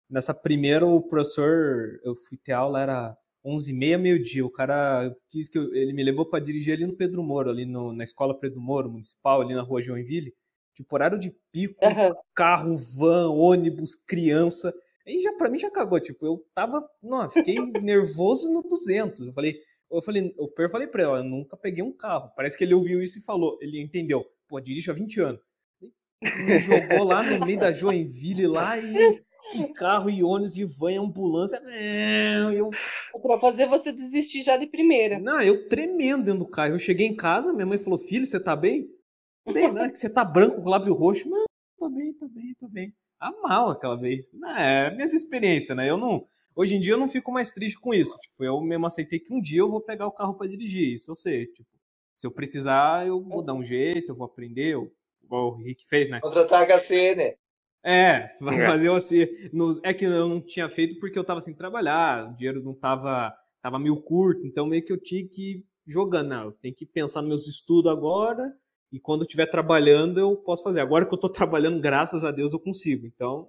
[0.08, 4.46] Nessa primeira, o professor, eu fui ter aula, era 11h30, meio-dia.
[4.46, 7.64] O cara quis que eu, ele me levou para dirigir ali no Pedro Moro, ali
[7.66, 10.32] no, na escola Pedro Moro, municipal, ali na rua Joinville.
[10.74, 12.14] Tipo, horário de pico, uhum.
[12.34, 14.74] carro, van, ônibus, criança.
[15.06, 19.28] Aí já para mim já cagou, tipo, eu tava, não, fiquei nervoso no 200.
[19.28, 19.60] Eu falei,
[19.90, 22.30] eu falei, o Per falei pra ela, eu nunca peguei um carro.
[22.34, 24.24] Parece que ele ouviu isso e falou, ele entendeu.
[24.48, 25.40] Pô, dirijo há 20 anos.
[26.22, 29.22] Me jogou lá no meio da Joinville lá e,
[29.54, 31.60] e carro e ônibus e van e ambulância.
[32.52, 32.70] Eu...
[33.22, 35.18] Pra fazer você desistir já de primeira.
[35.18, 36.74] Não, eu tremendo dentro do carro.
[36.74, 38.88] Eu cheguei em casa, minha mãe falou, filho, você tá bem?
[39.52, 39.88] Bem, né?
[39.88, 41.28] Que você tá branco com lábio roxo.
[41.28, 41.44] Mas,
[41.78, 42.94] tô bem, tô bem, tô bem.
[43.20, 44.30] Ah, mal aquela vez.
[44.56, 45.88] É, minhas experiências, né?
[45.88, 46.26] Eu não
[46.56, 48.16] Hoje em dia eu não fico mais triste com isso.
[48.18, 50.92] Tipo, eu mesmo aceitei que um dia eu vou pegar o carro para dirigir.
[50.92, 51.46] Isso eu sei.
[51.46, 51.68] Tipo,
[52.14, 54.74] se eu precisar, eu vou dar um jeito, eu vou aprender.
[54.74, 56.20] Eu, igual o Rick fez, né?
[56.20, 57.36] Contratar HCN.
[57.82, 59.26] É, fazer assim.
[59.52, 62.72] No, é que eu não tinha feito porque eu tava sem trabalhar, o dinheiro não
[62.72, 66.28] tava, tava meio curto, então meio que eu tinha que ir jogando.
[66.28, 68.54] Não, eu tenho que pensar nos meus estudos agora,
[68.94, 70.80] e quando eu estiver trabalhando eu posso fazer.
[70.80, 73.04] Agora que eu tô trabalhando, graças a Deus eu consigo.
[73.08, 73.48] Então,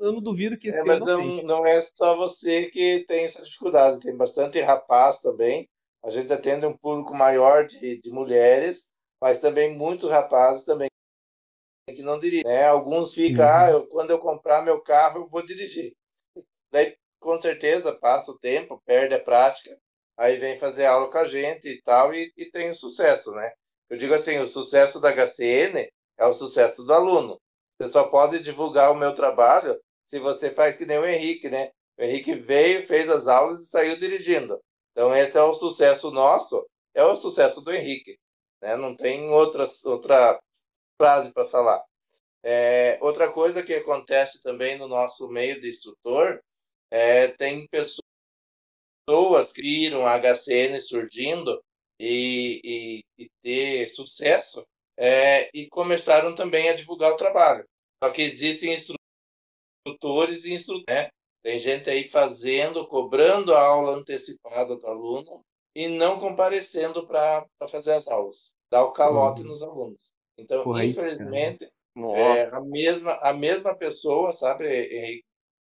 [0.00, 3.44] eu não duvido que esse é, mas não, não, é só você que tem essa
[3.44, 5.68] dificuldade, tem bastante rapaz também.
[6.02, 10.88] A gente atende um público maior de, de mulheres, mas também muitos rapazes também
[11.94, 12.44] que não dirigem.
[12.46, 12.64] Né?
[12.64, 13.52] Alguns ficam, uhum.
[13.52, 15.94] ah, eu, quando eu comprar meu carro, eu vou dirigir.
[16.72, 19.78] Daí, com certeza, passa o tempo, perde a prática,
[20.16, 23.52] aí vem fazer aula com a gente e tal, e, e tem sucesso, né?
[23.88, 27.40] Eu digo assim, o sucesso da HCN é o sucesso do aluno.
[27.78, 31.70] Você só pode divulgar o meu trabalho se você faz que nem o Henrique, né?
[31.98, 34.60] O Henrique veio, fez as aulas e saiu dirigindo.
[34.92, 38.18] Então, esse é o sucesso nosso, é o sucesso do Henrique.
[38.62, 38.76] Né?
[38.76, 40.40] Não tem outra, outra
[41.00, 41.84] frase para falar.
[42.42, 46.40] É, outra coisa que acontece também no nosso meio de instrutor
[46.90, 48.00] é tem pessoas
[49.52, 51.62] que viram a HCN surgindo
[51.98, 52.60] e,
[53.18, 57.66] e, e ter sucesso é, e começaram também a divulgar o trabalho.
[58.02, 60.84] Só que existem instrutores e instrutores.
[60.88, 61.10] Né?
[61.42, 67.92] Tem gente aí fazendo, cobrando a aula antecipada do aluno e não comparecendo para fazer
[67.92, 68.54] as aulas.
[68.70, 69.48] Dá o calote uhum.
[69.48, 70.14] nos alunos.
[70.38, 71.68] Então, infelizmente,
[72.14, 75.24] É, a, mesma, a mesma pessoa, sabe,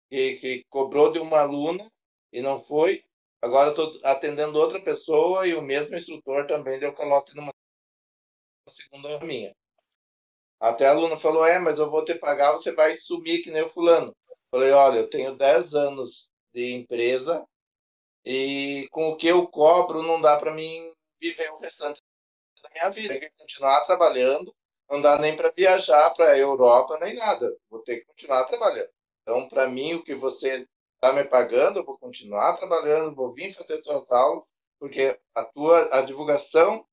[0.09, 1.89] que, que cobrou de uma aluna
[2.31, 3.03] e não foi.
[3.41, 7.53] Agora estou atendendo outra pessoa e o mesmo instrutor também deu calote numa
[8.67, 9.55] segunda minha.
[10.59, 13.63] Até a aluna falou: É, mas eu vou te pagar, você vai sumir que nem
[13.63, 14.15] o fulano.
[14.51, 17.45] Falei: Olha, eu tenho 10 anos de empresa
[18.25, 22.01] e com o que eu cobro não dá para mim viver o restante
[22.61, 23.13] da minha vida.
[23.13, 24.53] Tem que continuar trabalhando,
[24.89, 27.55] não dá nem para viajar para a Europa nem nada.
[27.69, 28.89] Vou ter que continuar trabalhando.
[29.21, 30.67] Então, para mim, o que você
[31.01, 35.97] está me pagando, eu vou continuar trabalhando, vou vir fazer suas aulas, porque a tua
[35.97, 36.85] a divulgação,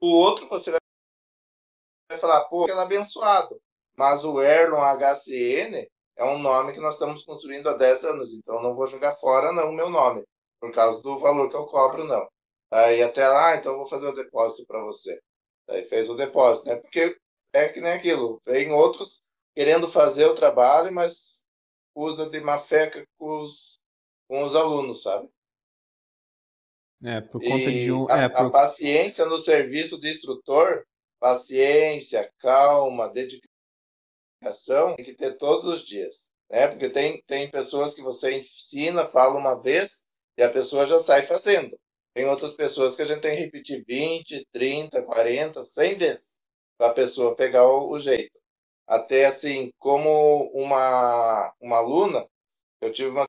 [0.00, 3.60] o outro você vai falar, pô, aquele abençoado.
[3.96, 8.60] Mas o Erlon HCN é um nome que nós estamos construindo há 10 anos, então
[8.60, 10.24] não vou jogar fora não o meu nome,
[10.60, 12.28] por causa do valor que eu cobro, não.
[12.72, 15.20] Aí até lá, ah, então vou fazer o depósito para você.
[15.68, 16.76] Aí fez o depósito, né?
[16.76, 17.16] Porque
[17.52, 19.22] é que nem aquilo, vem outros
[19.54, 21.43] querendo fazer o trabalho, mas
[21.94, 23.80] usa de má fé com os,
[24.28, 25.28] com os alunos, sabe?
[27.02, 28.10] É, por conta E de um.
[28.10, 28.50] a, É, a por...
[28.50, 30.84] paciência no serviço de instrutor,
[31.20, 33.08] paciência, calma,
[34.40, 36.68] dedicação, tem que ter todos os dias, né?
[36.68, 40.04] Porque tem, tem pessoas que você ensina, fala uma vez
[40.36, 41.78] e a pessoa já sai fazendo.
[42.14, 46.38] Tem outras pessoas que a gente tem que repetir 20, 30, 40, 100 vezes
[46.78, 48.38] para a pessoa pegar o, o jeito.
[48.86, 52.26] Até assim, como uma, uma aluna,
[52.80, 53.26] eu tive uma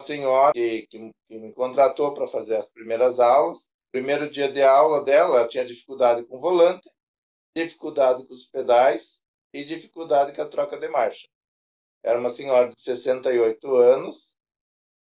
[0.00, 3.68] senhora que, que, que me contratou para fazer as primeiras aulas.
[3.92, 6.88] Primeiro dia de aula dela, ela tinha dificuldade com o volante,
[7.56, 11.26] dificuldade com os pedais e dificuldade com a troca de marcha.
[12.02, 14.36] Era uma senhora de 68 anos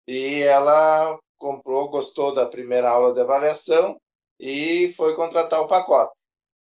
[0.06, 4.00] e ela comprou, gostou da primeira aula de avaliação
[4.40, 6.12] e foi contratar o pacote.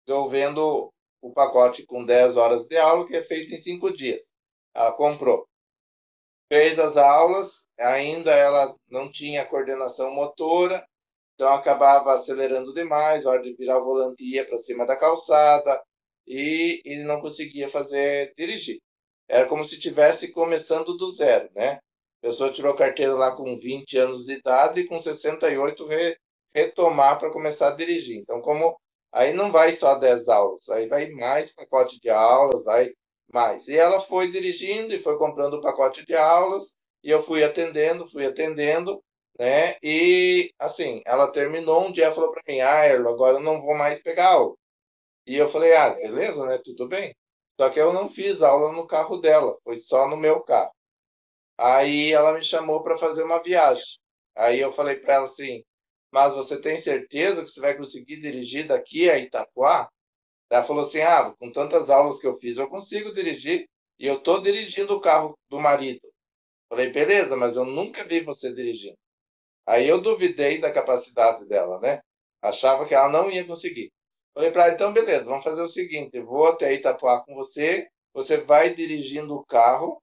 [0.07, 0.91] Eu vendo
[1.27, 4.21] o pacote com 10 horas de aula, que é feito em 5 dias.
[4.73, 5.47] Ela comprou
[6.47, 10.85] fez as aulas, ainda ela não tinha coordenação motora,
[11.33, 15.81] então acabava acelerando demais, a hora de virar o volante ia para cima da calçada
[16.27, 18.79] e, e não conseguia fazer dirigir.
[19.27, 21.79] Era como se tivesse começando do zero, né?
[22.21, 26.17] A pessoa tirou carteira lá com 20 anos de idade e com 68 re,
[26.53, 28.19] retomar para começar a dirigir.
[28.19, 28.79] Então, como
[29.15, 32.91] aí não vai só 10 aulas, aí vai mais pacote de aulas, vai
[33.34, 33.67] mais.
[33.69, 38.10] E ela foi dirigindo e foi comprando o pacote de aulas, e eu fui atendendo,
[38.10, 39.04] fui atendendo,
[39.39, 39.78] né?
[39.84, 43.75] E assim, ela terminou um dia falou para mim: "Ah, Erlo, agora eu não vou
[43.75, 44.56] mais pegar aula".
[45.28, 46.60] E eu falei: "Ah, beleza, né?
[46.63, 47.15] Tudo bem".
[47.60, 50.71] Só que eu não fiz aula no carro dela, foi só no meu carro.
[51.58, 53.86] Aí ela me chamou para fazer uma viagem.
[54.36, 55.63] Aí eu falei para ela assim:
[56.15, 59.89] "Mas você tem certeza que você vai conseguir dirigir daqui a Itapuá?"
[60.49, 63.67] Ela falou assim: ah, com tantas aulas que eu fiz, eu consigo dirigir
[63.99, 66.08] e eu estou dirigindo o carro do marido.
[66.69, 68.97] Falei, beleza, mas eu nunca vi você dirigindo.
[69.65, 72.01] Aí eu duvidei da capacidade dela, né?
[72.41, 73.91] Achava que ela não ia conseguir.
[74.34, 78.38] Falei para ela, então beleza, vamos fazer o seguinte: vou até Itapuá com você, você
[78.38, 80.01] vai dirigindo o carro.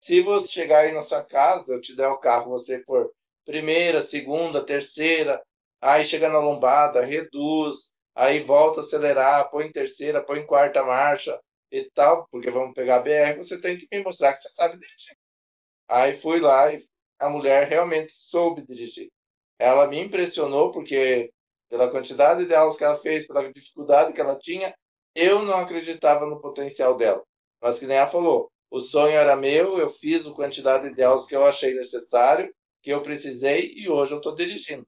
[0.00, 3.10] Se você chegar aí na sua casa, eu te der o carro, você for
[3.46, 5.42] primeira, segunda, terceira,
[5.84, 10.82] aí chega na lombada, reduz, aí volta a acelerar, põe em terceira, põe em quarta
[10.82, 11.38] marcha
[11.70, 14.78] e tal, porque vamos pegar a BR, você tem que me mostrar que você sabe
[14.78, 15.16] dirigir.
[15.88, 16.82] Aí fui lá e
[17.18, 19.10] a mulher realmente soube dirigir.
[19.58, 21.30] Ela me impressionou porque
[21.68, 24.74] pela quantidade de aulas que ela fez, pela dificuldade que ela tinha,
[25.14, 27.22] eu não acreditava no potencial dela.
[27.60, 31.26] Mas que nem ela falou, o sonho era meu, eu fiz a quantidade de aulas
[31.26, 32.50] que eu achei necessário,
[32.82, 34.86] que eu precisei e hoje eu estou dirigindo.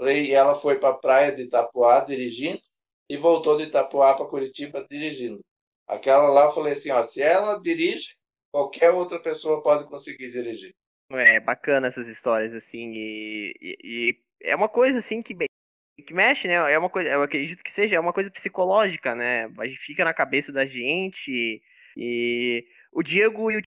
[0.00, 2.60] E ela foi para a praia de Itapuá dirigindo
[3.08, 5.40] e voltou de Itapuá para Curitiba dirigindo.
[5.86, 8.14] Aquela lá eu falei assim, ó, se ela dirige,
[8.52, 10.74] qualquer outra pessoa pode conseguir dirigir.
[11.10, 16.46] É bacana essas histórias, assim, e, e, e é uma coisa, assim, que, que mexe,
[16.46, 16.54] né?
[16.54, 19.46] É uma coisa, eu acredito que seja, é uma coisa psicológica, né?
[19.58, 21.62] A gente fica na cabeça da gente
[21.96, 23.62] e o Diego e o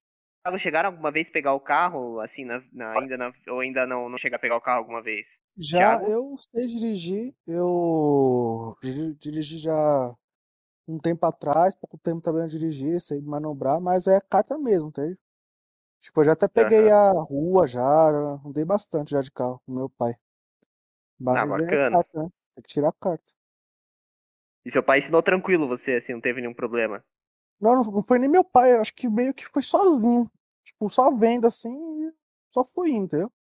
[0.60, 4.18] chegaram alguma vez pegar o carro, assim, na, na, ainda na, ou ainda não, não
[4.18, 5.40] chegar a pegar o carro alguma vez?
[5.58, 6.06] Já Thiago?
[6.06, 10.16] eu sei dirigir, eu diri- dirigi já
[10.88, 15.18] um tempo atrás, pouco tempo também eu dirigi, sei manobrar, mas é carta mesmo, entende?
[16.00, 19.74] Tipo, eu já até peguei a rua já, já andei bastante já de carro com
[19.74, 20.16] meu pai.
[21.18, 21.90] Mas é bacana.
[21.90, 22.30] carta, né?
[22.56, 23.32] Tem que tirar a carta.
[24.66, 27.06] E seu pai ensinou tranquilo você, assim, não teve nenhum problema?
[27.62, 30.30] Não, não foi nem meu pai, eu acho que meio que foi sozinho.
[30.66, 31.70] Tipo, só vendo assim
[32.08, 32.14] e
[32.52, 33.32] só fui indo, entendeu?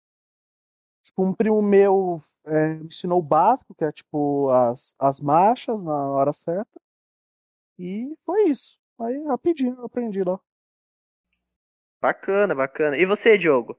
[1.03, 5.83] Tipo, um primo meu é, me ensinou o básico, que é tipo as, as marchas
[5.83, 6.81] na hora certa.
[7.79, 8.79] E foi isso.
[9.01, 10.39] Aí rapidinho eu aprendi lá.
[12.01, 12.99] Bacana, bacana.
[12.99, 13.79] E você, Diogo?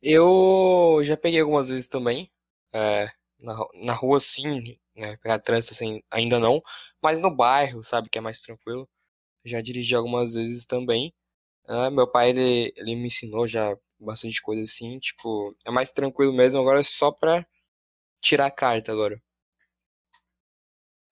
[0.00, 2.32] Eu já peguei algumas vezes também.
[2.72, 5.16] É, na, na rua, sim, né?
[5.18, 6.62] Pegar trânsito assim, ainda não.
[7.02, 8.88] Mas no bairro, sabe, que é mais tranquilo.
[9.44, 11.12] Já dirigi algumas vezes também.
[11.66, 14.98] É, meu pai, ele, ele me ensinou já bastante coisa assim.
[14.98, 16.60] Tipo, é mais tranquilo mesmo.
[16.60, 17.46] Agora é só pra
[18.20, 19.20] tirar a carta agora.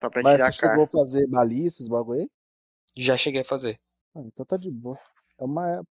[0.03, 0.73] Só pra Mas tirar você a cara.
[0.73, 2.29] chegou a fazer malícias, bagulho aí?
[2.97, 3.79] Já cheguei a fazer.
[4.15, 4.99] Ah, então tá de boa.
[5.39, 5.83] É uma...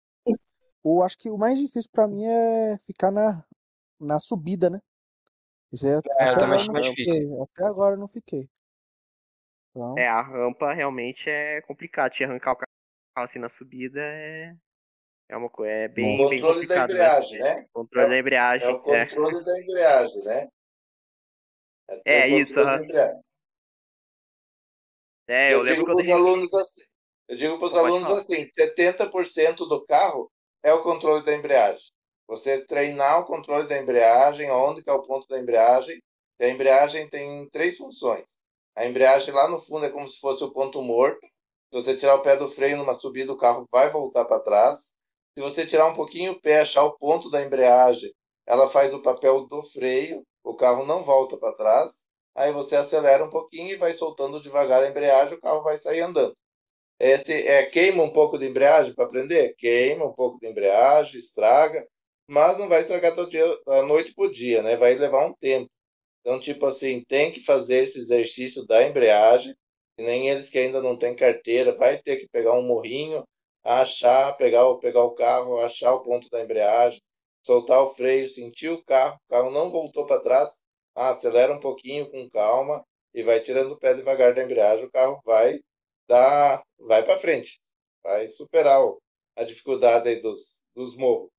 [0.85, 3.45] Eu acho que o mais difícil pra mim é ficar na,
[4.01, 4.81] na subida, né?
[5.73, 6.87] Isso aí, É, eu até também agora acho eu mais
[7.29, 7.43] não.
[7.45, 8.49] Até agora eu não fiquei.
[9.75, 12.13] Então, É, a rampa realmente é complicado.
[12.13, 12.69] Te arrancar o carro
[13.17, 14.55] assim na subida é.
[15.29, 15.51] É uma.
[15.67, 16.89] É bem, O bem controle da complicado.
[16.91, 16.95] mesmo.
[16.95, 17.67] embreagem, né?
[17.73, 18.69] Controle da É embreagem.
[18.69, 20.49] o controle da embreagem, né?
[22.05, 23.21] É, É, o isso, controle da.
[25.29, 26.83] É, eu, Eu lembro digo para os alunos assim,
[27.29, 28.19] eu digo para os alunos falar.
[28.21, 30.31] assim, 70% do carro
[30.63, 31.91] é o controle da embreagem.
[32.29, 36.01] Você treinar o controle da embreagem, onde que é o ponto da embreagem.
[36.41, 38.39] A embreagem tem três funções.
[38.75, 41.21] A embreagem lá no fundo é como se fosse o ponto morto.
[41.73, 44.93] Se você tirar o pé do freio numa subida, o carro vai voltar para trás.
[45.37, 48.13] Se você tirar um pouquinho o pé, achar o ponto da embreagem,
[48.47, 52.05] ela faz o papel do freio, o carro não volta para trás.
[52.35, 56.01] Aí você acelera um pouquinho e vai soltando devagar a embreagem, o carro vai sair
[56.01, 56.37] andando.
[57.01, 59.55] Esse é queima um pouco de embreagem para aprender?
[59.59, 61.87] Queima um pouco de embreagem, estraga,
[62.29, 64.77] mas não vai estragar todo dia, a noite por dia, né?
[64.77, 65.71] Vai levar um tempo.
[66.23, 69.57] Então, tipo assim, tem que fazer esse exercício da embreagem,
[69.99, 73.25] e nem eles que ainda não têm carteira, vai ter que pegar um morrinho,
[73.65, 77.01] achar, pegar, pegar o carro, achar o ponto da embreagem,
[77.45, 80.61] soltar o freio, sentir o carro, o carro não voltou para trás,
[80.95, 84.91] ah, acelera um pouquinho com calma e vai tirando o pé devagar da embreagem, o
[84.91, 85.61] carro vai
[86.09, 87.61] dar, vai para frente,
[88.03, 89.01] vai superar o-
[89.37, 91.31] a dificuldade dos, dos morros.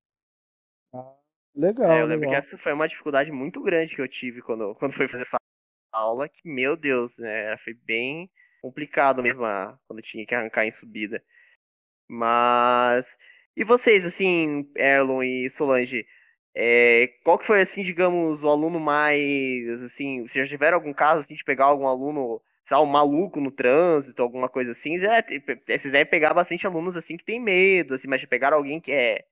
[0.93, 1.22] ah,
[1.55, 2.35] legal, É, eu lembro que legal.
[2.35, 5.37] essa foi uma dificuldade muito grande que eu tive quando, quando fui fazer essa
[5.93, 7.57] aula, que, meu Deus, né?
[7.59, 11.23] Foi bem complicado mesmo a- quando tinha que arrancar em subida.
[12.09, 13.17] Mas.
[13.55, 16.05] E vocês, assim, Erlon e Solange,
[16.55, 21.21] é, qual que foi, assim, digamos, o aluno mais, assim, vocês já tiveram algum caso,
[21.21, 24.97] assim, de pegar algum aluno, sei lá, um maluco no trânsito, alguma coisa assim?
[24.99, 28.57] Já, te- vocês devem pegar bastante alunos, assim, que tem medo, assim, mas já pegaram
[28.57, 29.25] alguém que é,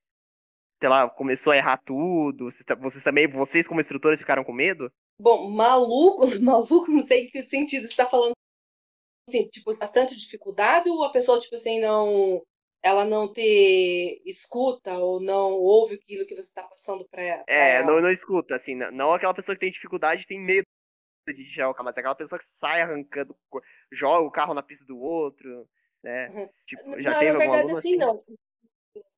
[0.82, 4.54] sei lá, começou a errar tudo, vocês, ta- vocês também, vocês como instrutores ficaram com
[4.54, 4.92] medo?
[5.20, 8.34] Bom, maluco, maluco, não sei em que sentido você está falando.
[9.30, 12.42] Assim, tipo, bastante dificuldade ou a pessoa, tipo assim, não.
[12.84, 17.84] Ela não te escuta ou não ouve aquilo que você está passando para É, ela?
[17.84, 20.66] não, não escuta, assim, não, aquela pessoa que tem dificuldade, tem medo
[21.28, 23.38] de tirar o carro, mas aquela pessoa que sai arrancando,
[23.92, 25.70] joga o carro na pista do outro,
[26.04, 26.34] né?
[26.34, 26.50] Uhum.
[26.68, 27.98] Tipo, já Não, teve na algum verdade, aluno assim, assim?
[27.98, 28.24] não.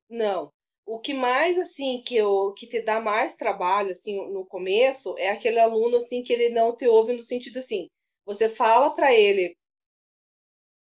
[0.08, 0.52] Não.
[0.86, 5.28] O que mais, assim, que, eu, que te dá mais trabalho, assim, no começo, é
[5.30, 7.88] aquele aluno, assim, que ele não te ouve no sentido, assim,
[8.24, 9.54] você fala para ele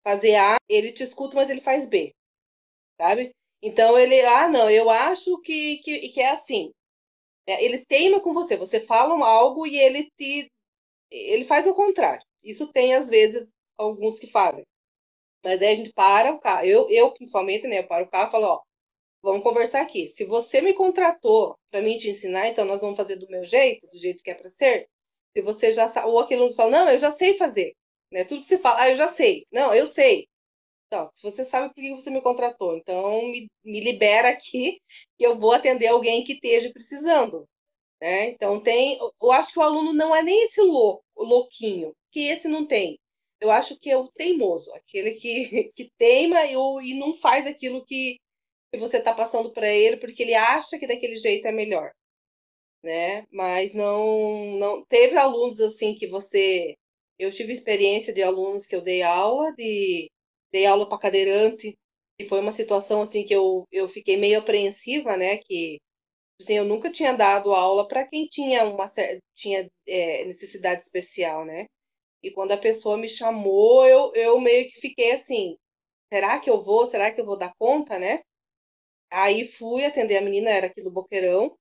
[0.04, 2.14] fazer A, ele te escuta, mas ele faz B,
[3.00, 3.32] sabe?
[3.62, 6.72] Então, ele, ah, não, eu acho que, que, que é assim.
[7.48, 10.52] É, ele teima com você, você fala algo e ele te,
[11.12, 12.24] ele faz o contrário.
[12.44, 14.66] Isso tem, às vezes, alguns que fazem.
[15.44, 18.30] Mas aí a gente para o carro, eu, eu principalmente, né, eu paro o carro
[18.30, 18.62] e falo, ó,
[19.24, 20.08] vamos conversar aqui.
[20.08, 23.88] Se você me contratou para mim te ensinar, então nós vamos fazer do meu jeito,
[23.88, 24.90] do jeito que é para ser.
[25.36, 27.74] Se você já sabe, ou aquele aluno fala, não, eu já sei fazer.
[28.12, 28.26] Né?
[28.26, 29.48] Tudo que você fala, ah, eu já sei.
[29.52, 30.28] Não, eu sei.
[30.88, 34.80] Então, se você sabe por que você me contratou, então me, me libera aqui
[35.18, 37.48] que eu vou atender alguém que esteja precisando.
[38.02, 38.30] Né?
[38.32, 42.48] Então tem, eu acho que o aluno não é nem esse louco, louquinho, que esse
[42.50, 43.00] não tem.
[43.40, 46.54] Eu acho que é o teimoso, aquele que, que teima e,
[46.92, 48.20] e não faz aquilo que,
[48.74, 51.92] que você está passando para ele, porque ele acha que daquele jeito é melhor,
[52.84, 53.26] né?
[53.32, 56.76] Mas não, não teve alunos assim que você,
[57.20, 60.10] eu tive experiência de alunos que eu dei aula de
[60.52, 61.76] dei aula para cadeirante
[62.20, 65.38] e foi uma situação assim que eu, eu fiquei meio apreensiva, né?
[65.40, 65.80] Que
[66.42, 68.88] assim, eu nunca tinha dado aula para quem tinha uma
[69.36, 71.66] tinha é, necessidade especial, né?
[72.24, 75.58] E quando a pessoa me chamou, eu, eu meio que fiquei assim,
[76.14, 76.88] será que eu vou?
[76.88, 78.22] Será que eu vou dar conta, né?
[79.14, 81.58] Aí fui atender a menina, era aqui do Boqueirão.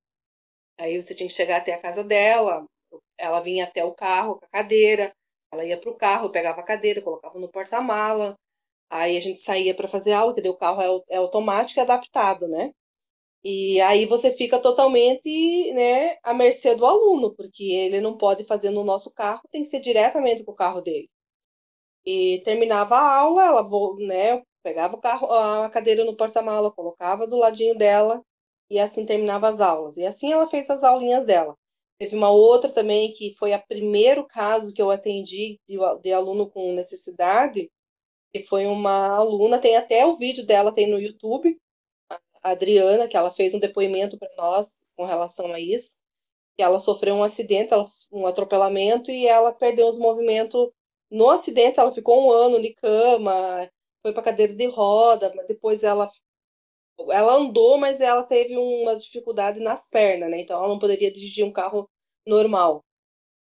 [0.78, 2.66] Aí você tinha que chegar até a casa dela,
[3.18, 5.14] ela vinha até o carro com a cadeira,
[5.52, 8.36] ela ia para o carro, pegava a cadeira, colocava no porta-mala.
[8.90, 11.82] Aí a gente saía para fazer aula, que daí o carro é, é automático e
[11.82, 12.72] adaptado, né?
[13.44, 18.70] E aí você fica totalmente, né, à mercê do aluno, porque ele não pode fazer
[18.70, 21.08] no nosso carro, tem que ser diretamente com o carro dele.
[22.04, 27.76] E terminava a aula, ela, né, pegava carro, a cadeira no porta-mala, colocava do ladinho
[27.76, 28.22] dela
[28.70, 29.96] e assim terminava as aulas.
[29.96, 31.56] E assim ela fez as aulinhas dela.
[31.98, 36.50] Teve uma outra também que foi o primeiro caso que eu atendi de, de aluno
[36.50, 37.70] com necessidade,
[38.32, 41.56] que foi uma aluna, tem até o vídeo dela, tem no YouTube,
[42.42, 46.02] a Adriana, que ela fez um depoimento para nós com relação a isso,
[46.56, 47.72] que ela sofreu um acidente,
[48.10, 50.70] um atropelamento, e ela perdeu os movimentos
[51.10, 53.70] no acidente, ela ficou um ano de cama,
[54.02, 56.10] foi para cadeira de roda, mas depois ela
[57.10, 60.40] ela andou, mas ela teve uma dificuldade nas pernas, né?
[60.40, 61.88] Então ela não poderia dirigir um carro
[62.26, 62.84] normal.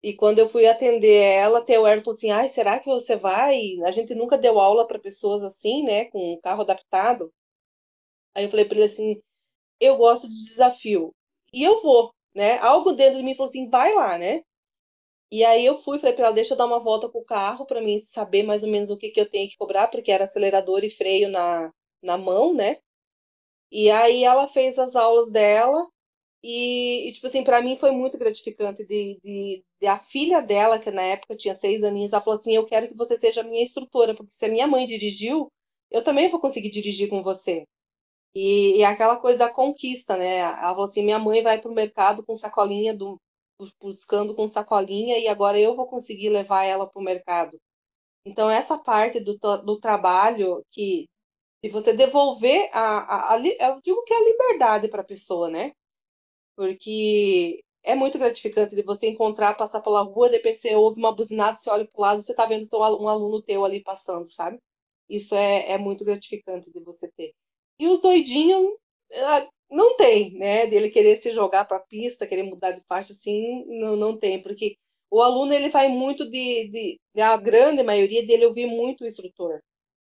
[0.04, 3.16] E quando eu fui atender ela, até o Erno falou assim: ai, será que você
[3.16, 3.60] vai?
[3.86, 7.34] A gente nunca deu aula para pessoas assim, né, com um carro adaptado.
[8.34, 9.22] Aí eu falei para ele assim:
[9.80, 11.14] eu gosto de desafio.
[11.54, 12.60] E eu vou, né?
[12.60, 14.44] Algo dentro de mim falou assim: vai lá, né?
[15.32, 17.66] E aí eu fui, falei para ela: deixa eu dar uma volta com o carro
[17.66, 20.24] para mim saber mais ou menos o que, que eu tenho que cobrar, porque era
[20.26, 21.72] acelerador e freio na,
[22.02, 22.78] na mão, né?
[23.72, 25.88] E aí ela fez as aulas dela
[26.44, 30.80] e, e, tipo assim, para mim foi muito gratificante de, de, de, a filha dela,
[30.80, 33.64] que na época tinha seis aninhos, ela falou assim, eu quero que você seja minha
[33.64, 35.52] instrutora, porque se a minha mãe dirigiu,
[35.92, 37.66] eu também vou conseguir dirigir com você.
[38.36, 40.38] E, e aquela coisa da conquista, né?
[40.40, 43.20] Ela falou assim, minha mãe vai pro mercado com sacolinha, do,
[43.80, 47.60] buscando com sacolinha, e agora eu vou conseguir levar ela pro mercado.
[48.26, 51.08] Então, essa parte do, do trabalho que
[51.64, 55.50] de você devolver a, a, a, eu digo que é a liberdade para a pessoa,
[55.50, 55.74] né?
[56.56, 61.14] porque é muito gratificante de você encontrar, passar pela rua, de repente você ouve uma
[61.14, 64.60] buzinada, você olha para o lado, você está vendo um aluno teu ali passando, sabe?
[65.10, 67.34] Isso é, é muito gratificante de você ter.
[67.80, 68.74] E os doidinhos
[69.14, 70.68] ah, não tem, né?
[70.68, 74.42] Dele querer se jogar para a pista, querer mudar de faixa, assim, não, não tem,
[74.42, 74.78] porque
[75.12, 79.08] o aluno ele vai muito de, de, de a grande maioria dele ouvir muito o
[79.08, 79.62] instrutor,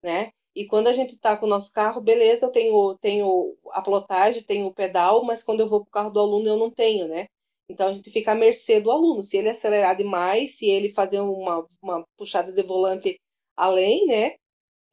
[0.03, 0.31] né?
[0.55, 4.43] E quando a gente está com o nosso carro, beleza, eu tenho, tenho a plotagem,
[4.43, 7.07] tenho o pedal, mas quando eu vou para o carro do aluno, eu não tenho,
[7.07, 7.27] né?
[7.69, 9.23] Então a gente fica à mercê do aluno.
[9.23, 13.19] Se ele acelerar demais, se ele fazer uma, uma puxada de volante
[13.55, 14.35] além, né?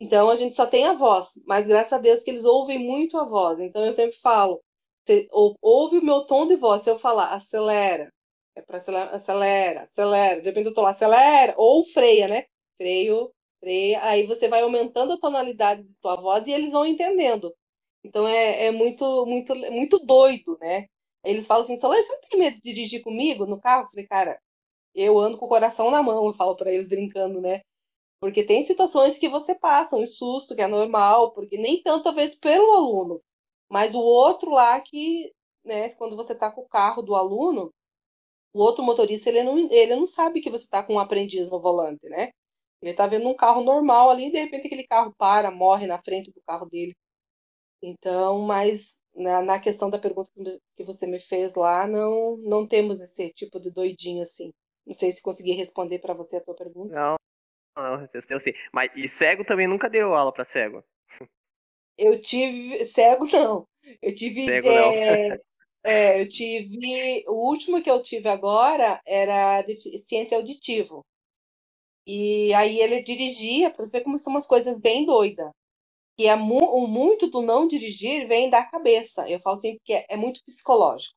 [0.01, 1.43] Então a gente só tem a voz.
[1.47, 3.61] Mas graças a Deus que eles ouvem muito a voz.
[3.61, 4.63] Então eu sempre falo,
[5.05, 5.29] você
[5.63, 6.83] ouve o meu tom de voz.
[6.83, 8.13] Se eu falar acelera,
[8.57, 10.41] é para acelerar, acelera, acelera.
[10.41, 12.45] De repente eu tô lá, acelera, ou freia, né?
[12.79, 13.33] Freio,
[14.03, 17.55] aí você vai aumentando a tonalidade da tua voz e eles vão entendendo.
[18.05, 20.87] Então é, é muito, muito, muito doido, né?
[21.25, 23.85] Eles falam assim, Solange, você não tem medo de dirigir comigo no carro?
[23.85, 24.41] Eu falei, cara,
[24.95, 27.63] eu ando com o coração na mão, eu falo para eles brincando, né?
[28.21, 32.37] Porque tem situações que você passa, um susto, que é normal, porque nem tanto vezes
[32.37, 33.23] pelo aluno,
[33.69, 35.33] mas o outro lá que,
[35.65, 37.73] né, quando você tá com o carro do aluno,
[38.53, 41.61] o outro motorista, ele não, ele não sabe que você tá com um aprendiz no
[41.61, 42.31] volante, né?
[42.83, 46.03] Ele tá vendo um carro normal ali e de repente aquele carro para, morre na
[46.03, 46.95] frente do carro dele.
[47.83, 50.31] Então, mas na, na questão da pergunta
[50.77, 54.53] que você me fez lá, não, não temos esse tipo de doidinho assim.
[54.87, 56.95] Não sei se consegui responder para você a tua pergunta.
[56.95, 57.17] Não,
[57.77, 58.55] não, eu sei.
[58.73, 60.85] Mas e cego também nunca deu aula para cego?
[61.97, 63.69] Eu tive cego não.
[64.01, 65.39] Eu tive cego, é, não.
[65.85, 71.05] é, eu tive o último que eu tive agora era deficiente auditivo.
[72.07, 75.51] E aí ele dirigia, para ver como são umas coisas bem doidas.
[76.17, 79.29] Que é mu o muito do não dirigir vem da cabeça.
[79.29, 81.15] Eu falo assim porque é, é muito psicológico.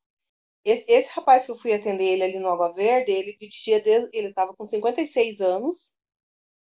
[0.65, 4.09] Esse, esse, rapaz que eu fui atender ele ali no Água Verde, ele dirigia desde,
[4.13, 5.95] ele estava com 56 anos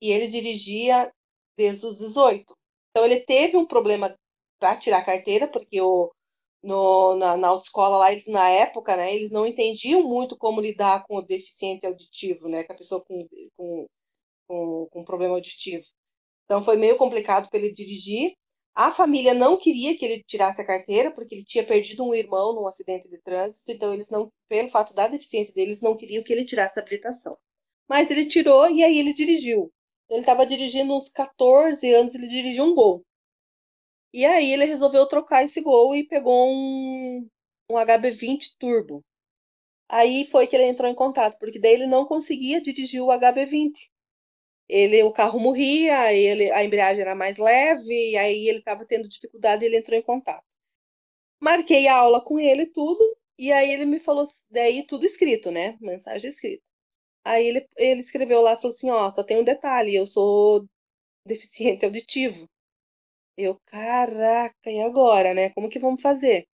[0.01, 1.11] e ele dirigia
[1.57, 2.53] desde os 18.
[2.91, 4.15] Então ele teve um problema
[4.59, 6.11] para tirar a carteira, porque o,
[6.63, 11.05] no, na, na autoescola lá, eles, na época, né, eles não entendiam muito como lidar
[11.05, 13.27] com o deficiente auditivo, né, com a pessoa com,
[13.57, 13.87] com
[14.47, 15.85] com, com problema auditivo.
[16.45, 18.33] Então foi meio complicado para ele dirigir.
[18.73, 22.53] A família não queria que ele tirasse a carteira, porque ele tinha perdido um irmão
[22.53, 26.33] num acidente de trânsito, então eles não, pelo fato da deficiência deles, não queriam que
[26.33, 27.37] ele tirasse a habilitação.
[27.87, 29.71] Mas ele tirou e aí ele dirigiu.
[30.09, 33.03] Ele estava dirigindo uns 14 anos, ele dirigiu um Gol.
[34.13, 37.27] E aí ele resolveu trocar esse Gol e pegou um,
[37.69, 39.03] um HB20 Turbo.
[39.89, 43.73] Aí foi que ele entrou em contato, porque daí ele não conseguia dirigir o HB20
[44.67, 49.63] ele o carro morria, ele a embreagem era mais leve, aí ele estava tendo dificuldade
[49.63, 50.43] e ele entrou em contato.
[51.39, 53.03] Marquei a aula com ele tudo,
[53.37, 55.77] e aí ele me falou, daí tudo escrito, né?
[55.81, 56.63] Mensagem escrita.
[57.25, 60.65] Aí ele, ele escreveu lá, falou assim, ó, só tem um detalhe, eu sou
[61.25, 62.47] deficiente auditivo.
[63.37, 65.49] Eu, caraca, e agora, né?
[65.51, 66.47] Como que vamos fazer?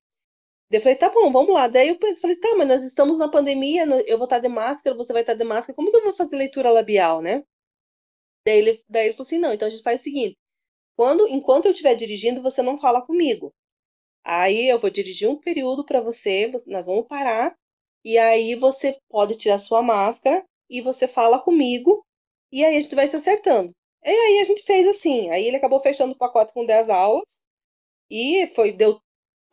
[0.71, 1.69] Eu falei, tá bom, vamos lá.
[1.69, 5.13] Daí eu falei, tá, mas nós estamos na pandemia, eu vou estar de máscara, você
[5.13, 7.45] vai estar de máscara, como que eu vou fazer leitura labial, né?
[8.47, 10.37] Daí ele, daí ele falou assim: não, então a gente faz o seguinte:
[10.97, 13.53] quando, enquanto eu estiver dirigindo, você não fala comigo.
[14.25, 17.57] Aí eu vou dirigir um período para você, nós vamos parar,
[18.05, 22.05] e aí você pode tirar sua máscara e você fala comigo,
[22.53, 23.75] e aí a gente vai se acertando.
[24.05, 25.31] E aí a gente fez assim.
[25.31, 27.41] Aí ele acabou fechando o pacote com 10 aulas,
[28.11, 29.01] e foi, deu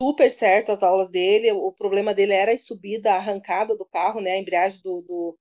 [0.02, 1.52] super certo as aulas dele.
[1.52, 4.32] O problema dele era a subida, a arrancada do carro, né?
[4.32, 5.38] A embreagem do, do,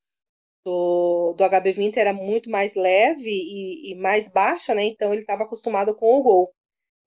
[0.65, 4.83] do, do HB20 era muito mais leve e, e mais baixa, né?
[4.85, 6.53] Então ele estava acostumado com o Gol.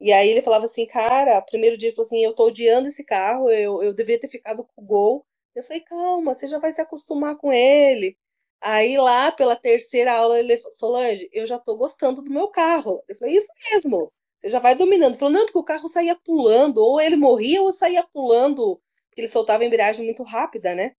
[0.01, 3.05] E aí ele falava assim, cara, primeiro dia ele falou assim, eu tô odiando esse
[3.05, 5.27] carro, eu, eu deveria ter ficado com o Gol.
[5.55, 8.17] Eu falei, calma, você já vai se acostumar com ele.
[8.61, 13.03] Aí lá pela terceira aula ele falou, Solange, eu já tô gostando do meu carro.
[13.09, 14.13] Eu falei, isso mesmo.
[14.41, 15.17] Você já vai dominando.
[15.19, 19.29] Falou, não, porque o carro saía pulando, ou ele morria ou saía pulando, porque ele
[19.29, 20.95] soltava a embreagem muito rápida, né?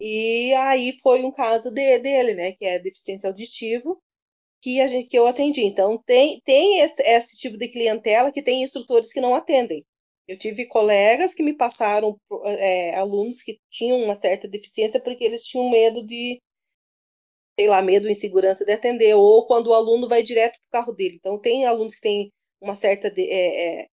[0.00, 2.52] E aí foi um caso de, dele, né?
[2.52, 3.96] Que é deficiência auditiva,
[4.62, 5.62] que, a gente, que eu atendi.
[5.62, 9.84] Então, tem, tem esse, esse tipo de clientela que tem instrutores que não atendem.
[10.28, 15.44] Eu tive colegas que me passaram é, alunos que tinham uma certa deficiência porque eles
[15.44, 16.40] tinham medo de,
[17.60, 20.92] sei lá, medo, insegurança de atender, ou quando o aluno vai direto para o carro
[20.94, 21.16] dele.
[21.16, 23.88] Então, tem alunos que têm uma certa de, é, é,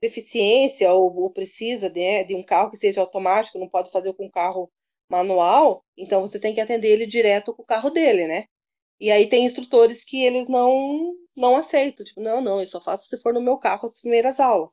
[0.00, 4.14] deficiência ou, ou precisa de, né, de, um carro que seja automático, não pode fazer
[4.14, 4.70] com um carro
[5.08, 8.46] manual, então você tem que atender ele direto com o carro dele, né?
[9.00, 13.08] E aí tem instrutores que eles não não aceitam, tipo, não, não, eu só faço
[13.08, 14.72] se for no meu carro as primeiras aulas.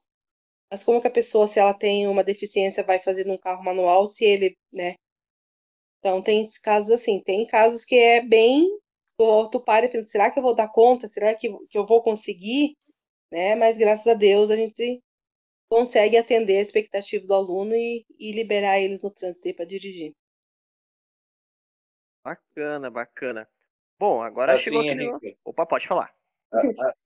[0.72, 4.08] Mas como que a pessoa, se ela tem uma deficiência, vai fazer num carro manual
[4.08, 4.96] se ele, né?
[6.02, 8.68] Então tem casos assim, tem casos que é bem
[9.18, 11.08] tu, tu para e pensa, será que eu vou dar conta?
[11.08, 12.76] Será que, que eu vou conseguir?
[13.32, 13.56] né?
[13.56, 15.02] Mas graças a Deus a gente
[15.70, 20.14] consegue atender a expectativa do aluno e, e liberar eles no trânsito para dirigir.
[22.24, 23.48] Bacana, bacana.
[23.98, 25.06] Bom, agora assim, chegou aquele.
[25.06, 26.14] Henrique, Opa, pode falar.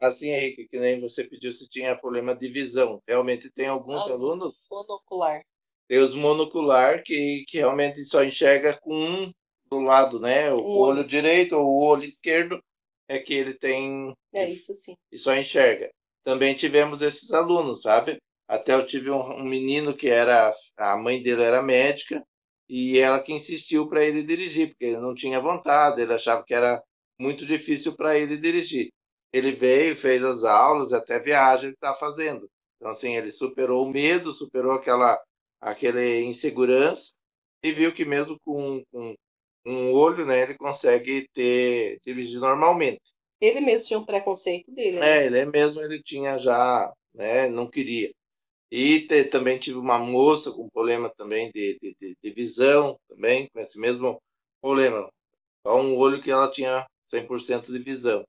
[0.02, 3.02] Assim, Henrique, que nem você pediu se tinha problema de visão.
[3.08, 4.66] Realmente tem alguns Nossa, alunos.
[4.70, 5.46] Monocular.
[5.88, 9.32] Tem os monocular que, que realmente só enxerga com um
[9.70, 10.52] do lado, né?
[10.52, 12.60] O olho direito ou o olho esquerdo
[13.08, 14.14] é que ele tem.
[14.34, 14.96] É isso sim.
[15.12, 15.90] E só enxerga
[16.26, 18.18] também tivemos esses alunos, sabe?
[18.48, 22.22] Até eu tive um, um menino que era, a mãe dele era médica,
[22.68, 26.54] e ela que insistiu para ele dirigir, porque ele não tinha vontade, ele achava que
[26.54, 26.82] era
[27.20, 28.90] muito difícil para ele dirigir.
[29.32, 32.50] Ele veio, fez as aulas, até viagem ele está fazendo.
[32.78, 35.20] Então, assim, ele superou o medo, superou aquela,
[35.66, 37.14] aquela insegurança
[37.64, 39.16] e viu que mesmo com, com
[39.66, 43.02] um olho, né, ele consegue ter dirigir normalmente.
[43.42, 45.00] Ele mesmo tinha um preconceito dele.
[45.00, 45.24] Né?
[45.24, 48.14] É, ele mesmo ele tinha já, né, não queria.
[48.72, 53.60] E te, também tive uma moça com problema também de, de, de, visão, também, com
[53.60, 54.22] esse mesmo
[54.62, 55.10] problema.
[55.66, 58.24] Só um olho que ela tinha 100% de visão.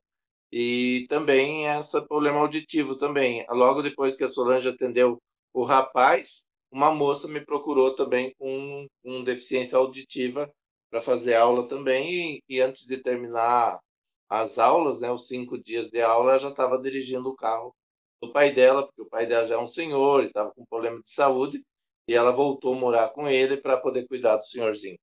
[0.51, 3.45] E também esse problema auditivo também.
[3.51, 5.19] Logo depois que a Solange atendeu
[5.53, 6.46] o rapaz,
[6.77, 10.53] uma moça me procurou também com, com deficiência auditiva
[10.91, 12.37] para fazer aula também.
[12.37, 13.81] E, e antes de terminar
[14.29, 17.75] as aulas, né, os cinco dias de aula, ela já estava dirigindo o carro
[18.21, 21.01] do pai dela, porque o pai dela já é um senhor, e estava com problema
[21.03, 21.63] de saúde,
[22.07, 24.99] e ela voltou morar com ele para poder cuidar do senhorzinho.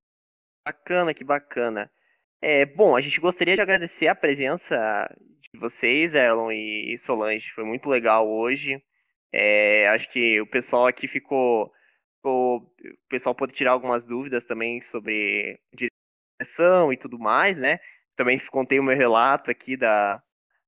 [0.68, 1.92] Bacana, que bacana.
[2.40, 5.10] É, bom, a gente gostaria de agradecer a presença
[5.52, 7.52] de vocês, Erlon e Solange.
[7.52, 8.84] Foi muito legal hoje.
[9.34, 11.72] É, acho que o pessoal aqui ficou,
[12.18, 12.58] ficou.
[12.58, 17.80] O pessoal pode tirar algumas dúvidas também sobre direção e tudo mais, né?
[18.16, 20.22] Também contei o meu relato aqui da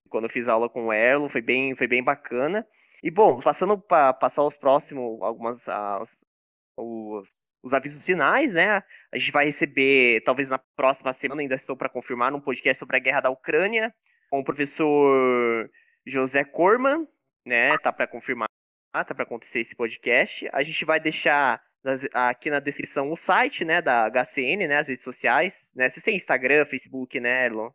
[0.09, 2.65] quando eu fiz aula com o Erlo, foi bem, foi bem bacana.
[3.03, 6.23] E bom, passando para passar os próximos, algumas as,
[6.77, 8.81] os, os avisos finais, né?
[9.11, 12.97] A gente vai receber, talvez na próxima semana, ainda estou para confirmar, um podcast sobre
[12.97, 13.93] a guerra da Ucrânia,
[14.29, 15.69] com o professor
[16.05, 17.07] José Corman,
[17.45, 17.77] né?
[17.77, 18.47] Tá para confirmar,
[18.91, 20.49] tá para acontecer esse podcast.
[20.51, 21.61] A gente vai deixar
[22.13, 25.87] aqui na descrição o site, né, da HCN, né, as redes sociais, né?
[25.87, 27.69] Vocês têm Instagram, Facebook, né, Erlon?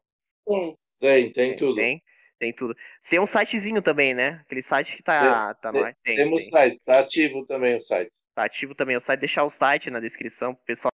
[0.47, 0.77] Tem.
[1.01, 1.77] Tem, tem tudo.
[1.77, 2.03] Tem,
[2.39, 2.77] tem tudo.
[3.09, 4.41] Tem um sitezinho também, né?
[4.45, 6.53] Aquele site que tá, tem, tá no tem, Temos tem.
[6.53, 8.13] site, tá ativo também o site.
[8.35, 10.91] Tá ativo também o site, deixar o site na descrição pro pessoal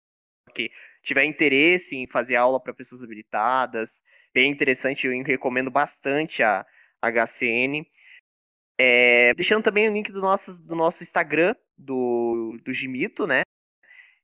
[0.55, 0.71] que
[1.03, 4.03] tiver interesse em fazer aula para pessoas habilitadas.
[4.35, 6.67] Bem interessante, eu recomendo bastante a
[7.01, 7.87] HCN.
[8.85, 13.43] É, deixando também o link do nosso, do nosso Instagram, do, do Gimito, né?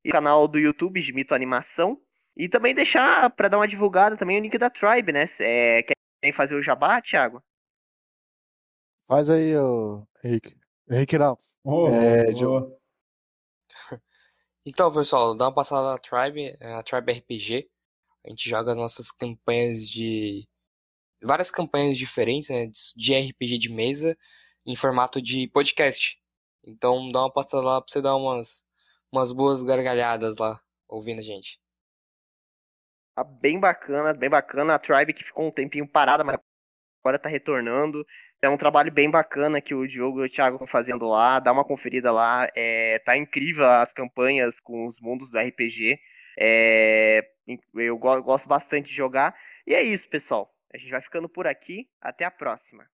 [0.05, 2.01] E o canal do YouTube, Gimito Animação.
[2.37, 5.27] E também deixar, para dar uma divulgada, também o link da Tribe, né?
[5.39, 7.41] É, querem fazer o jabá, Thiago?
[9.07, 10.57] Faz aí, ô, Henrique.
[10.91, 11.37] Henrique não.
[11.63, 12.77] Oh, é, oh.
[14.67, 17.71] Então, pessoal, dá uma passada na Tribe, é a Tribe RPG.
[18.27, 20.49] A gente joga nossas campanhas de
[21.23, 24.17] várias campanhas diferentes né, de RPG de mesa
[24.69, 26.19] em formato de podcast.
[26.63, 28.63] Então dá uma passada lá pra você dar umas,
[29.11, 31.59] umas boas gargalhadas lá, ouvindo a gente.
[33.15, 34.75] Tá bem bacana, bem bacana.
[34.75, 36.37] A Tribe que ficou um tempinho parada, mas
[37.03, 38.07] agora tá retornando.
[38.43, 41.41] É um trabalho bem bacana que o Diogo e o Thiago estão fazendo lá.
[41.41, 42.47] Dá uma conferida lá.
[42.55, 45.99] É, tá incrível as campanhas com os mundos do RPG.
[46.39, 47.27] É,
[47.75, 49.35] eu gosto bastante de jogar.
[49.67, 50.55] E é isso, pessoal.
[50.73, 51.89] A gente vai ficando por aqui.
[52.03, 52.87] Até a próxima.